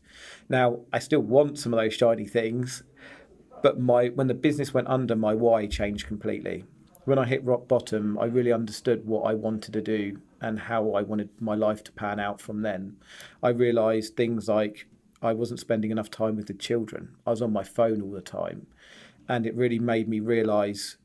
[0.49, 2.83] Now I still want some of those shiny things,
[3.61, 6.65] but my when the business went under, my why changed completely.
[7.05, 10.91] When I hit rock bottom, I really understood what I wanted to do and how
[10.91, 12.97] I wanted my life to pan out from then.
[13.41, 14.87] I realised things like
[15.23, 17.15] I wasn't spending enough time with the children.
[17.25, 18.67] I was on my phone all the time.
[19.27, 20.97] And it really made me realize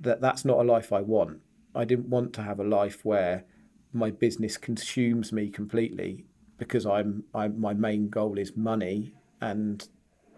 [0.00, 1.40] that that's not a life I want.
[1.74, 3.44] I didn't want to have a life where
[3.92, 6.24] my business consumes me completely
[6.58, 9.88] because I'm, I'm my main goal is money and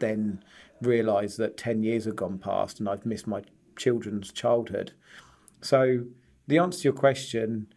[0.00, 0.44] then
[0.82, 3.42] realize that 10 years have gone past and I've missed my
[3.76, 4.92] children's childhood.
[5.62, 6.04] So
[6.46, 7.68] the answer to your question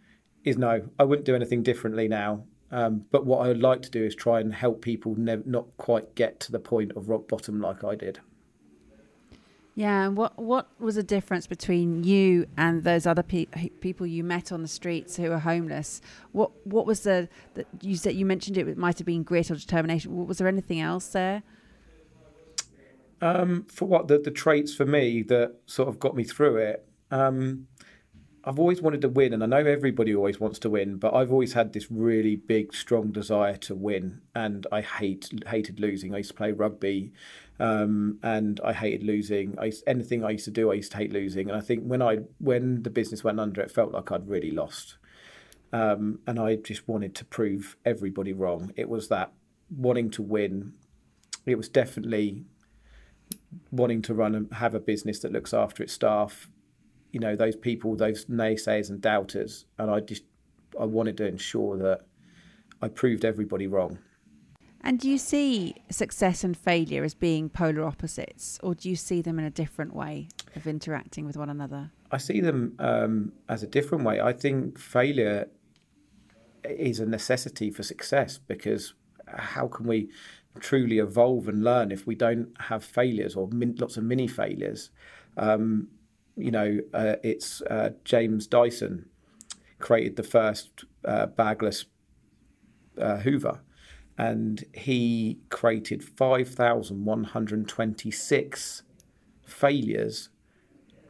[0.43, 2.43] is no, I wouldn't do anything differently now.
[2.71, 5.65] Um, but what I would like to do is try and help people ne- not
[5.77, 8.19] quite get to the point of rock bottom like I did.
[9.77, 14.23] Yeah, and what what was the difference between you and those other pe- people you
[14.23, 16.01] met on the streets who were homeless?
[16.31, 19.51] What what was the, the you said you mentioned it, it might have been grit
[19.51, 20.25] or determination.
[20.25, 21.43] Was there anything else there?
[23.21, 26.83] Um, for what the the traits for me that sort of got me through it.
[27.11, 27.67] Um,
[28.47, 31.33] I've always wanted to win, and I know everybody always wants to win, but I've
[31.33, 36.15] always had this really big, strong desire to win, and I hate hated losing.
[36.15, 37.11] I used to play rugby,
[37.59, 39.59] um, and I hated losing.
[39.59, 42.01] I anything I used to do, I used to hate losing, and I think when
[42.01, 44.95] I when the business went under, it felt like I'd really lost,
[45.73, 48.71] um, and I just wanted to prove everybody wrong.
[48.77, 49.33] It was that
[49.69, 50.71] wanting to win.
[51.45, 52.45] It was definitely
[53.71, 56.49] wanting to run and have a business that looks after its staff
[57.17, 60.21] you know those people, those naysayers and doubters, and I just
[60.79, 62.01] I wanted to ensure that
[62.79, 63.97] I proved everybody wrong.
[64.81, 69.23] And do you see success and failure as being polar opposites, or do you see
[69.23, 71.89] them in a different way of interacting with one another?
[72.11, 74.21] I see them um, as a different way.
[74.21, 75.49] I think failure
[76.63, 78.93] is a necessity for success because
[79.25, 80.11] how can we
[80.59, 84.91] truly evolve and learn if we don't have failures or min- lots of mini failures?
[85.35, 85.87] Um,
[86.37, 89.09] you know, uh, it's uh, James Dyson
[89.79, 91.85] created the first uh, bagless
[93.01, 93.59] uh, Hoover,
[94.17, 98.83] and he created 5,126
[99.45, 100.29] failures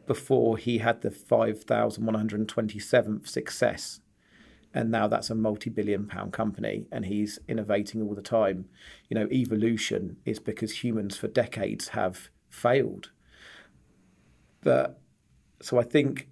[0.06, 4.00] before he had the 5,127th success.
[4.74, 8.66] And now that's a multi billion pound company, and he's innovating all the time.
[9.08, 13.10] You know, evolution is because humans for decades have failed.
[14.62, 15.00] But
[15.60, 16.28] so I think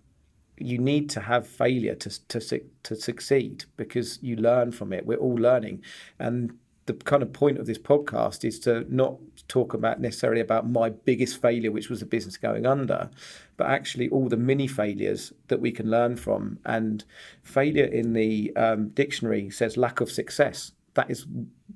[0.59, 5.07] you need to have failure to to to succeed because you learn from it.
[5.07, 5.83] We're all learning,
[6.19, 9.17] and the kind of point of this podcast is to not
[9.49, 13.11] talk about necessarily about my biggest failure, which was the business going under,
[13.57, 16.59] but actually all the mini failures that we can learn from.
[16.65, 17.05] And
[17.43, 20.73] failure in the um, dictionary says lack of success.
[20.95, 21.27] That is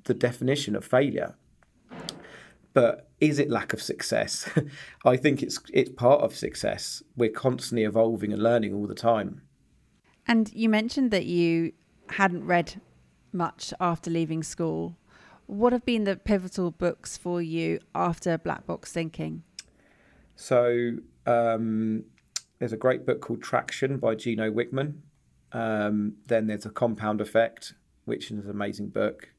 [0.05, 1.35] the definition of failure.
[2.73, 4.49] But is it lack of success?
[5.05, 7.03] I think it's it's part of success.
[7.17, 9.41] We're constantly evolving and learning all the time.
[10.27, 11.73] And you mentioned that you
[12.09, 12.79] hadn't read
[13.33, 14.97] much after leaving school.
[15.47, 19.43] What have been the pivotal books for you after Black Box Thinking?
[20.35, 20.93] So
[21.25, 22.05] um,
[22.59, 25.01] there's a great book called Traction by Gino Wickman.
[25.51, 27.73] Um, then there's a Compound Effect,
[28.05, 29.29] which is an amazing book.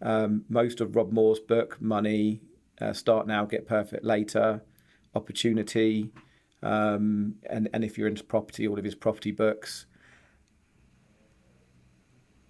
[0.00, 2.40] Um, most of Rob Moore's book, Money,
[2.82, 4.62] uh, Start Now, Get Perfect Later,
[5.14, 6.10] Opportunity,
[6.62, 9.86] um, and, and if you're into property, all of his property books.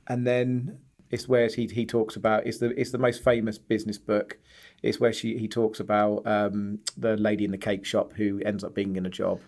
[0.07, 0.79] And then
[1.13, 4.39] It's where he he talks about it's the it's the most famous business book.
[4.83, 8.65] It's where she he talks about um, the lady in the cake shop who ends
[8.65, 9.41] up being in a job.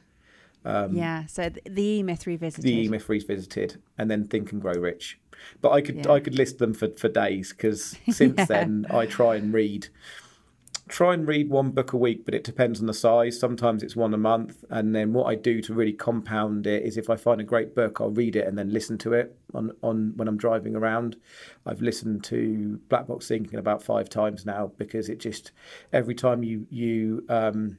[0.66, 2.64] Um, yeah, so the E Myth revisited.
[2.64, 5.18] The E Myth revisited, and then Think and Grow Rich.
[5.62, 6.12] But I could yeah.
[6.12, 8.45] I could list them for for days because since yeah.
[8.45, 9.89] then I try and read
[10.95, 13.36] try and read one book a week, but it depends on the size.
[13.36, 14.64] Sometimes it's one a month.
[14.70, 17.74] And then what I do to really compound it is if I find a great
[17.74, 21.16] book, I'll read it and then listen to it on, on when I'm driving around.
[21.66, 25.51] I've listened to Black Box Thinking about five times now because it just
[25.92, 27.76] every time you you um,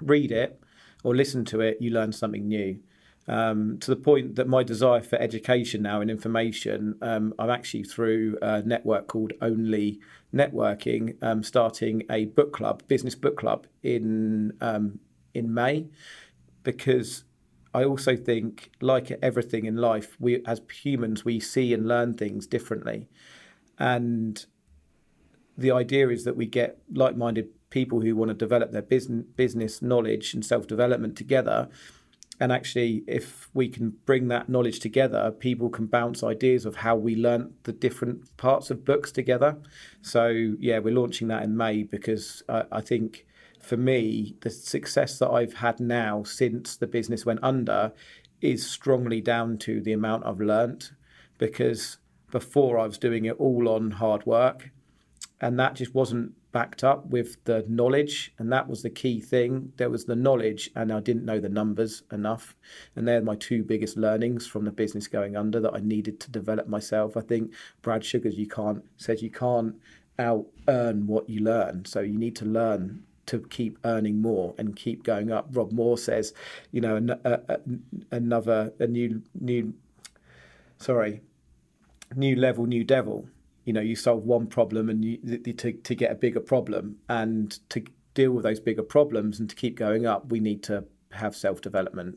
[0.00, 0.60] read it
[1.04, 2.80] or listen to it, you learn something new
[3.28, 7.84] um, to the point that my desire for education now and information, um, I'm actually
[7.84, 10.00] through a network called Only
[10.34, 14.98] Networking, um, starting a book club, business book club in um,
[15.34, 15.86] in May,
[16.64, 17.24] because
[17.72, 22.46] I also think, like everything in life, we as humans we see and learn things
[22.46, 23.08] differently,
[23.78, 24.44] and
[25.56, 29.80] the idea is that we get like-minded people who want to develop their business business
[29.80, 31.68] knowledge and self-development together
[32.40, 36.96] and actually if we can bring that knowledge together people can bounce ideas of how
[36.96, 39.56] we learnt the different parts of books together.
[40.00, 40.28] So
[40.58, 43.26] yeah we're launching that in may because I, I think
[43.62, 47.92] for me the success that i've had now since the business went under
[48.40, 50.92] is strongly down to the amount i've learnt
[51.38, 51.98] because
[52.30, 54.70] before i was doing it all on hard work
[55.40, 59.72] and that just wasn't backed up with the knowledge, and that was the key thing.
[59.76, 62.54] There was the knowledge, and I didn't know the numbers enough,
[62.94, 66.30] and they're my two biggest learnings from the business going under that I needed to
[66.30, 67.16] develop myself.
[67.16, 69.74] I think Brad Sugars, you can't says you can't
[70.18, 74.76] out earn what you learn, so you need to learn to keep earning more and
[74.76, 75.48] keep going up.
[75.52, 76.34] Rob Moore says,
[76.70, 77.58] you know, a, a,
[78.10, 79.74] another a new new
[80.78, 81.22] sorry
[82.14, 83.26] new level, new devil
[83.64, 86.96] you know you solve one problem and you to, to get a bigger problem.
[87.08, 87.84] And to
[88.14, 92.16] deal with those bigger problems and to keep going up we need to have self-development.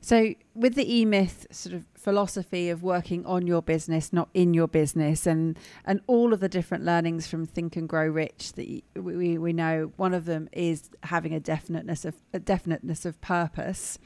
[0.00, 4.68] So with the e-myth sort of philosophy of working on your business not in your
[4.68, 9.38] business and and all of the different learnings from think and grow rich that we,
[9.38, 13.98] we know one of them is having a definiteness of a definiteness of purpose.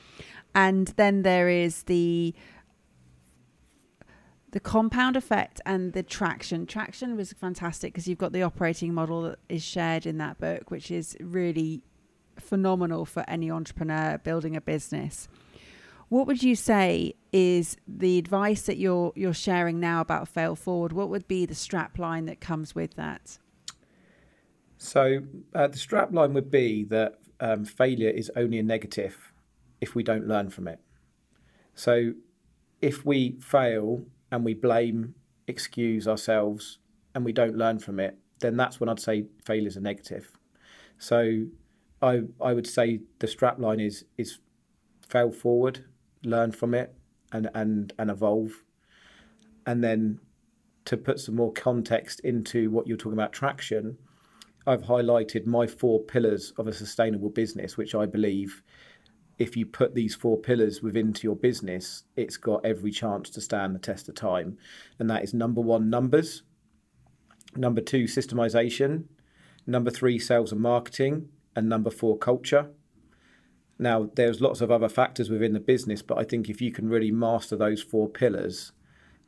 [0.54, 2.34] And then there is the
[4.52, 6.66] the compound effect and the traction.
[6.66, 10.70] Traction was fantastic because you've got the operating model that is shared in that book,
[10.70, 11.82] which is really
[12.38, 15.28] phenomenal for any entrepreneur building a business.
[16.08, 20.92] What would you say is the advice that you're you're sharing now about fail forward?
[20.92, 23.38] What would be the strap line that comes with that?
[24.76, 25.20] So
[25.54, 29.32] uh, the strap line would be that um, failure is only a negative
[29.80, 30.80] if we don't learn from it.
[31.74, 32.14] So
[32.80, 35.14] if we fail and we blame,
[35.46, 36.78] excuse ourselves,
[37.14, 40.30] and we don't learn from it, then that's when I'd say failures are negative.
[40.98, 41.46] So
[42.02, 44.38] I I would say the strap line is is
[45.06, 45.84] fail forward,
[46.22, 46.94] learn from it,
[47.32, 48.64] and and and evolve,
[49.66, 50.20] and then
[50.86, 53.98] to put some more context into what you're talking about traction,
[54.66, 58.62] I've highlighted my four pillars of a sustainable business, which I believe
[59.40, 63.40] if you put these four pillars within to your business, it's got every chance to
[63.40, 64.58] stand the test of time.
[64.98, 66.42] And that is number one, numbers.
[67.56, 69.04] Number two, systemization.
[69.66, 71.30] Number three, sales and marketing.
[71.56, 72.68] And number four, culture.
[73.78, 76.90] Now, there's lots of other factors within the business, but I think if you can
[76.90, 78.72] really master those four pillars,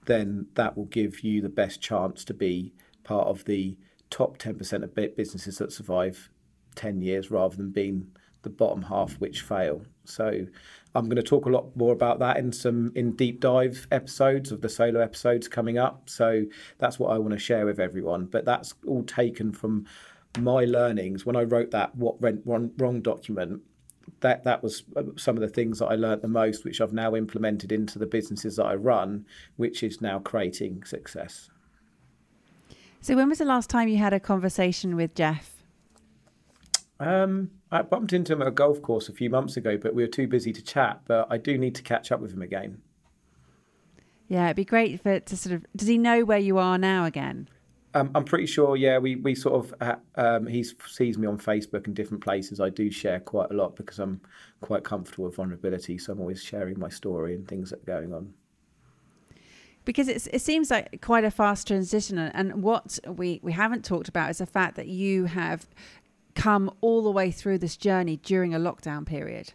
[0.04, 3.78] then that will give you the best chance to be part of the
[4.10, 6.28] top 10% of businesses that survive
[6.74, 8.08] 10 years rather than being
[8.42, 9.82] the bottom half which fail.
[10.04, 10.46] So
[10.94, 14.52] I'm going to talk a lot more about that in some in deep dive episodes
[14.52, 16.08] of the solo episodes coming up.
[16.08, 16.44] So
[16.78, 18.26] that's what I want to share with everyone.
[18.26, 19.86] But that's all taken from
[20.38, 23.62] my learnings when I wrote that what went wrong, wrong document.
[24.20, 26.92] That that was uh, some of the things that I learned the most, which I've
[26.92, 29.26] now implemented into the businesses that I run,
[29.56, 31.50] which is now creating success.
[33.00, 35.61] So when was the last time you had a conversation with Jeff?
[37.02, 40.04] Um, I bumped into him at a golf course a few months ago, but we
[40.04, 41.00] were too busy to chat.
[41.06, 42.80] But I do need to catch up with him again.
[44.28, 45.66] Yeah, it'd be great for to sort of.
[45.74, 47.48] Does he know where you are now again?
[47.94, 48.76] Um, I'm pretty sure.
[48.76, 52.60] Yeah, we we sort of uh, um, he sees me on Facebook and different places.
[52.60, 54.20] I do share quite a lot because I'm
[54.60, 58.14] quite comfortable with vulnerability, so I'm always sharing my story and things that are going
[58.14, 58.32] on.
[59.84, 64.08] Because it's, it seems like quite a fast transition, and what we, we haven't talked
[64.08, 65.66] about is the fact that you have
[66.34, 69.52] come all the way through this journey during a lockdown period.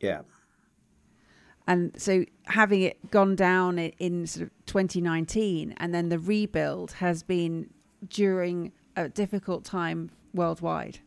[0.00, 0.22] Yeah.
[1.66, 6.92] And so having it gone down in, in sort of 2019 and then the rebuild
[6.92, 7.70] has been
[8.08, 11.00] during a difficult time worldwide.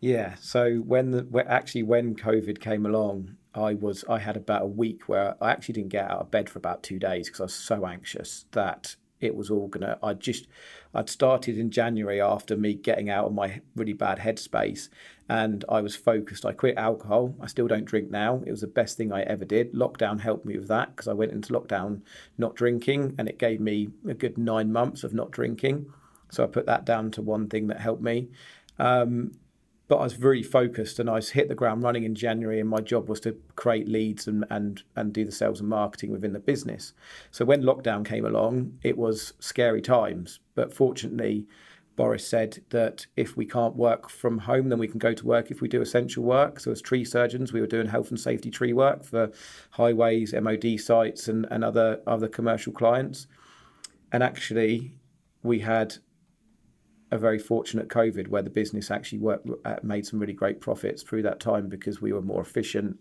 [0.00, 0.34] Yeah.
[0.40, 5.08] So when the actually when COVID came along, I was I had about a week
[5.08, 7.54] where I actually didn't get out of bed for about two days because I was
[7.54, 9.98] so anxious that it was all gonna.
[10.02, 10.46] I just
[10.94, 14.88] I'd started in January after me getting out of my really bad headspace,
[15.28, 16.44] and I was focused.
[16.44, 17.34] I quit alcohol.
[17.40, 18.42] I still don't drink now.
[18.46, 19.72] It was the best thing I ever did.
[19.72, 22.02] Lockdown helped me with that because I went into lockdown
[22.38, 25.86] not drinking, and it gave me a good nine months of not drinking.
[26.30, 28.28] So I put that down to one thing that helped me.
[28.78, 29.32] Um,
[29.88, 32.80] but I was very focused and I hit the ground running in January and my
[32.80, 36.40] job was to create leads and, and, and do the sales and marketing within the
[36.40, 36.92] business.
[37.30, 40.40] So when lockdown came along, it was scary times.
[40.54, 41.46] But fortunately,
[41.94, 45.50] Boris said that if we can't work from home, then we can go to work
[45.50, 46.60] if we do essential work.
[46.60, 49.30] So as tree surgeons, we were doing health and safety tree work for
[49.70, 53.28] highways, MOD sites and, and other, other commercial clients.
[54.12, 54.94] And actually,
[55.42, 55.96] we had
[57.16, 61.02] a very fortunate COVID where the business actually worked, uh, made some really great profits
[61.02, 62.98] through that time because we were more efficient.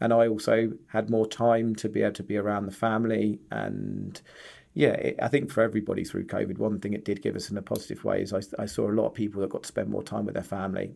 [0.00, 3.38] And I also had more time to be able to be around the family.
[3.50, 4.20] And
[4.74, 7.56] yeah, it, I think for everybody through COVID, one thing it did give us in
[7.56, 9.88] a positive way is I, I saw a lot of people that got to spend
[9.88, 10.94] more time with their family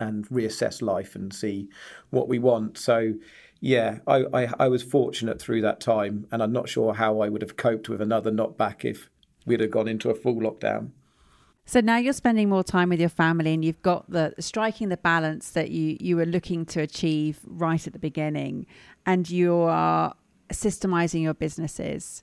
[0.00, 1.68] and reassess life and see
[2.10, 2.78] what we want.
[2.78, 3.14] So,
[3.60, 7.28] yeah, I, I, I was fortunate through that time, and I'm not sure how I
[7.28, 9.10] would have coped with another knockback if
[9.46, 10.90] we'd have gone into a full lockdown.
[11.68, 14.96] So now you're spending more time with your family and you've got the striking the
[14.96, 18.64] balance that you, you were looking to achieve right at the beginning
[19.04, 20.14] and you are
[20.50, 22.22] systemizing your businesses.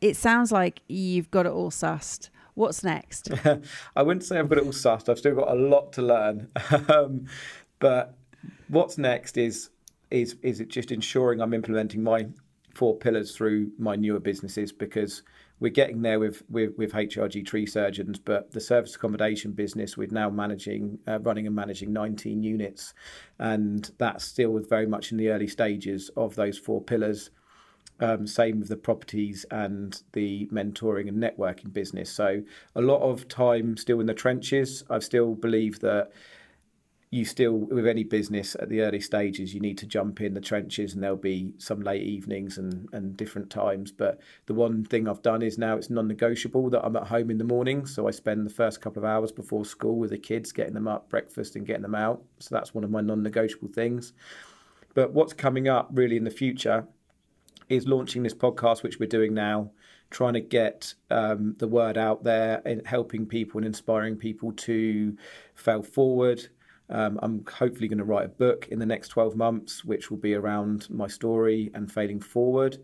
[0.00, 2.28] It sounds like you've got it all sussed.
[2.54, 3.28] What's next?
[3.96, 5.08] I wouldn't say I've got it all sussed.
[5.08, 6.48] I've still got a lot to learn.
[6.88, 7.26] um,
[7.80, 8.16] but
[8.68, 9.70] what's next is
[10.12, 12.28] is is it just ensuring I'm implementing my
[12.72, 15.24] four pillars through my newer businesses because
[15.58, 20.08] we're getting there with, with, with HRG tree surgeons, but the service accommodation business, we're
[20.10, 22.92] now managing, uh, running and managing 19 units.
[23.38, 27.30] And that's still very much in the early stages of those four pillars.
[27.98, 32.10] Um, same with the properties and the mentoring and networking business.
[32.10, 32.42] So
[32.74, 34.84] a lot of time still in the trenches.
[34.90, 36.10] I still believe that
[37.10, 40.40] you still with any business at the early stages you need to jump in the
[40.40, 43.92] trenches and there'll be some late evenings and and different times.
[43.92, 47.38] But the one thing I've done is now it's non-negotiable that I'm at home in
[47.38, 47.86] the morning.
[47.86, 50.88] So I spend the first couple of hours before school with the kids getting them
[50.88, 52.22] up breakfast and getting them out.
[52.40, 54.12] So that's one of my non-negotiable things.
[54.94, 56.86] But what's coming up really in the future
[57.68, 59.70] is launching this podcast which we're doing now
[60.10, 65.16] trying to get um, the word out there and helping people and inspiring people to
[65.54, 66.48] fail forward
[66.88, 70.18] um, I'm hopefully going to write a book in the next 12 months, which will
[70.18, 72.78] be around my story and failing forward.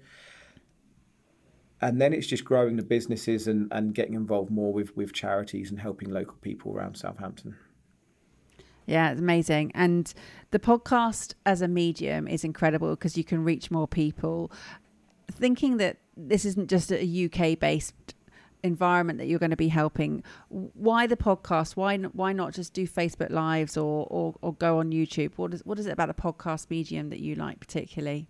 [1.80, 5.70] And then it's just growing the businesses and, and getting involved more with, with charities
[5.70, 7.56] and helping local people around Southampton.
[8.86, 9.72] Yeah, it's amazing.
[9.74, 10.12] And
[10.50, 14.50] the podcast as a medium is incredible because you can reach more people.
[15.30, 18.14] Thinking that this isn't just a UK based
[18.62, 21.76] environment that you're going to be helping why the podcast?
[21.76, 25.32] Why why not just do facebook lives or or, or go on youtube?
[25.36, 28.28] What is what is it about the podcast medium that you like particularly?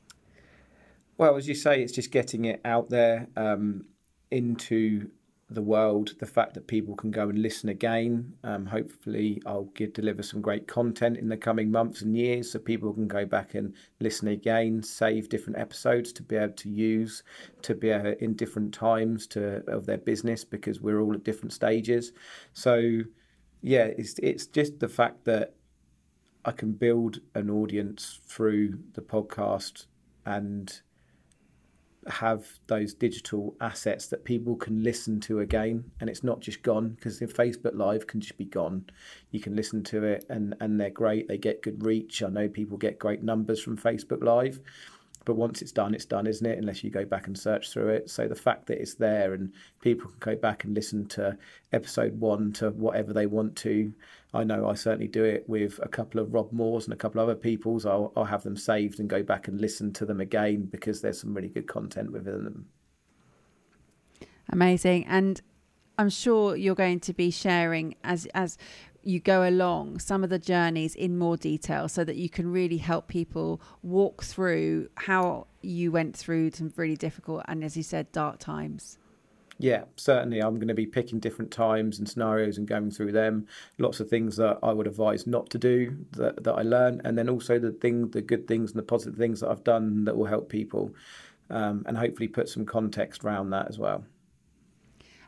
[1.18, 3.87] Well as you say it's just getting it out there um,
[4.30, 5.11] into
[5.55, 8.35] the world, the fact that people can go and listen again.
[8.45, 12.59] Um, hopefully, I'll give, deliver some great content in the coming months and years so
[12.59, 17.23] people can go back and listen again, save different episodes to be able to use,
[17.63, 21.53] to be able, in different times to of their business because we're all at different
[21.53, 22.13] stages.
[22.53, 23.03] So,
[23.61, 25.55] yeah, it's it's just the fact that
[26.45, 29.87] I can build an audience through the podcast
[30.27, 30.81] and
[32.09, 36.91] have those digital assets that people can listen to again and it's not just gone
[36.91, 38.85] because if facebook live can just be gone
[39.31, 42.49] you can listen to it and and they're great they get good reach i know
[42.49, 44.61] people get great numbers from facebook live
[45.25, 46.59] but once it's done, it's done, isn't it?
[46.59, 48.11] Unless you go back and search through it.
[48.11, 51.37] So the fact that it's there and people can go back and listen to
[51.73, 53.93] episode one to whatever they want to.
[54.35, 57.20] I know I certainly do it with a couple of Rob Moore's and a couple
[57.20, 57.85] of other people's.
[57.85, 61.20] I'll, I'll have them saved and go back and listen to them again because there's
[61.20, 62.66] some really good content within them.
[64.51, 65.05] Amazing.
[65.07, 65.41] And
[65.99, 68.57] I'm sure you're going to be sharing as as
[69.05, 72.78] you go along some of the journeys in more detail so that you can really
[72.78, 78.11] help people walk through how you went through some really difficult and as you said
[78.12, 78.99] dark times
[79.59, 80.41] Yeah, certainly.
[80.41, 83.47] I'm going to be picking different times and scenarios and going through them.
[83.79, 87.17] Lots of things that I would advise not to do that, that I learn, and
[87.17, 90.17] then also the thing, the good things and the positive things that I've done that
[90.17, 90.95] will help people,
[91.51, 94.05] um, and hopefully put some context around that as well.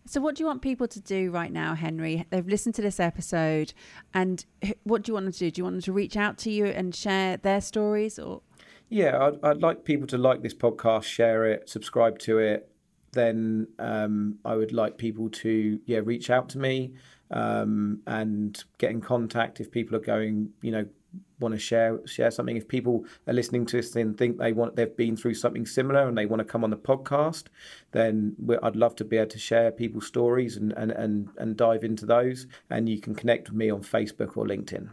[0.07, 2.27] So, what do you want people to do right now, Henri?
[2.29, 3.73] They've listened to this episode,
[4.13, 4.45] and
[4.83, 5.51] what do you want them to do?
[5.51, 8.43] Do you want them to reach out to you and share their stories, or?
[8.91, 12.71] Yeah, I'd, I'd like people to like this podcast, share it, subscribe to it.
[13.15, 16.95] Then um, I would like people to yeah reach out to me
[17.31, 20.87] um, and get in contact if people are going you know
[21.41, 22.57] want to share share something.
[22.57, 26.07] If people are listening to this and think they want they've been through something similar
[26.09, 27.45] and they want to come on the podcast,
[27.93, 31.85] then I'd love to be able to share people's stories and, and, and, and dive
[31.85, 32.47] into those.
[32.71, 34.89] And you can connect with me on Facebook or LinkedIn.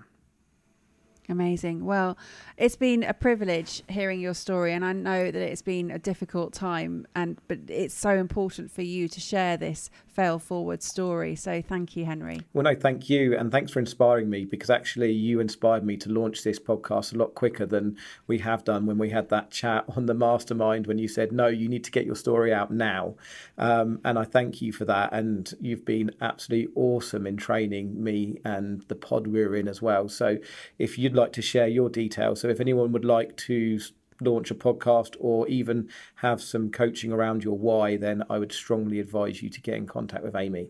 [1.31, 1.85] Amazing.
[1.85, 2.17] Well,
[2.57, 6.51] it's been a privilege hearing your story, and I know that it's been a difficult
[6.51, 11.37] time, and but it's so important for you to share this fail forward story.
[11.37, 12.41] So thank you, Henri.
[12.53, 16.09] Well, no, thank you, and thanks for inspiring me because actually you inspired me to
[16.09, 17.95] launch this podcast a lot quicker than
[18.27, 21.47] we have done when we had that chat on the mastermind when you said no,
[21.47, 23.15] you need to get your story out now,
[23.57, 25.13] um, and I thank you for that.
[25.13, 30.09] And you've been absolutely awesome in training me and the pod we're in as well.
[30.09, 30.37] So
[30.77, 33.79] if you'd like to share your details, so if anyone would like to
[34.21, 38.99] launch a podcast or even have some coaching around your why, then I would strongly
[38.99, 40.69] advise you to get in contact with Amy.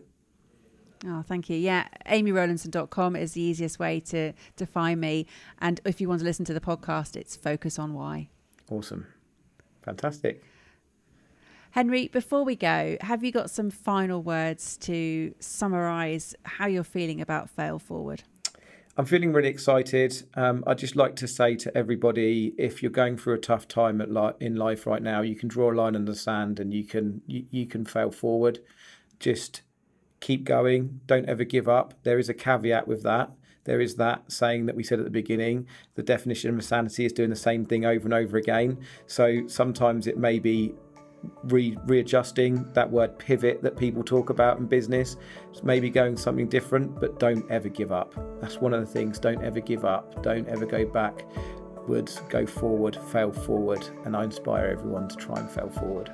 [1.04, 1.56] Oh, thank you.
[1.56, 5.26] Yeah, amyrowlinson.com is the easiest way to, to find me.
[5.60, 8.28] And if you want to listen to the podcast, it's Focus on Why.
[8.70, 9.06] Awesome.
[9.82, 10.42] Fantastic.
[11.72, 17.20] Henri, before we go, have you got some final words to summarize how you're feeling
[17.20, 18.22] about Fail Forward?
[18.94, 20.22] I'm feeling really excited.
[20.34, 24.04] Um, I'd just like to say to everybody, if you're going through a tough time
[24.06, 26.84] li- in life right now, you can draw a line in the sand and you
[26.84, 28.58] can you, you can fail forward.
[29.18, 29.62] Just
[30.20, 31.00] keep going.
[31.06, 31.94] Don't ever give up.
[32.02, 33.30] There is a caveat with that.
[33.64, 35.66] There is that saying that we said at the beginning.
[35.94, 38.78] The definition of insanity is doing the same thing over and over again.
[39.06, 40.74] So sometimes it may be
[41.44, 45.16] re- readjusting that word pivot that people talk about in business.
[45.62, 48.14] Maybe going something different, but don't ever give up.
[48.40, 49.18] That's one of the things.
[49.18, 50.22] Don't ever give up.
[50.22, 51.24] Don't ever go back.
[51.82, 52.20] backwards.
[52.28, 53.86] Go forward, fail forward.
[54.04, 56.10] And I inspire everyone to try and fail forward.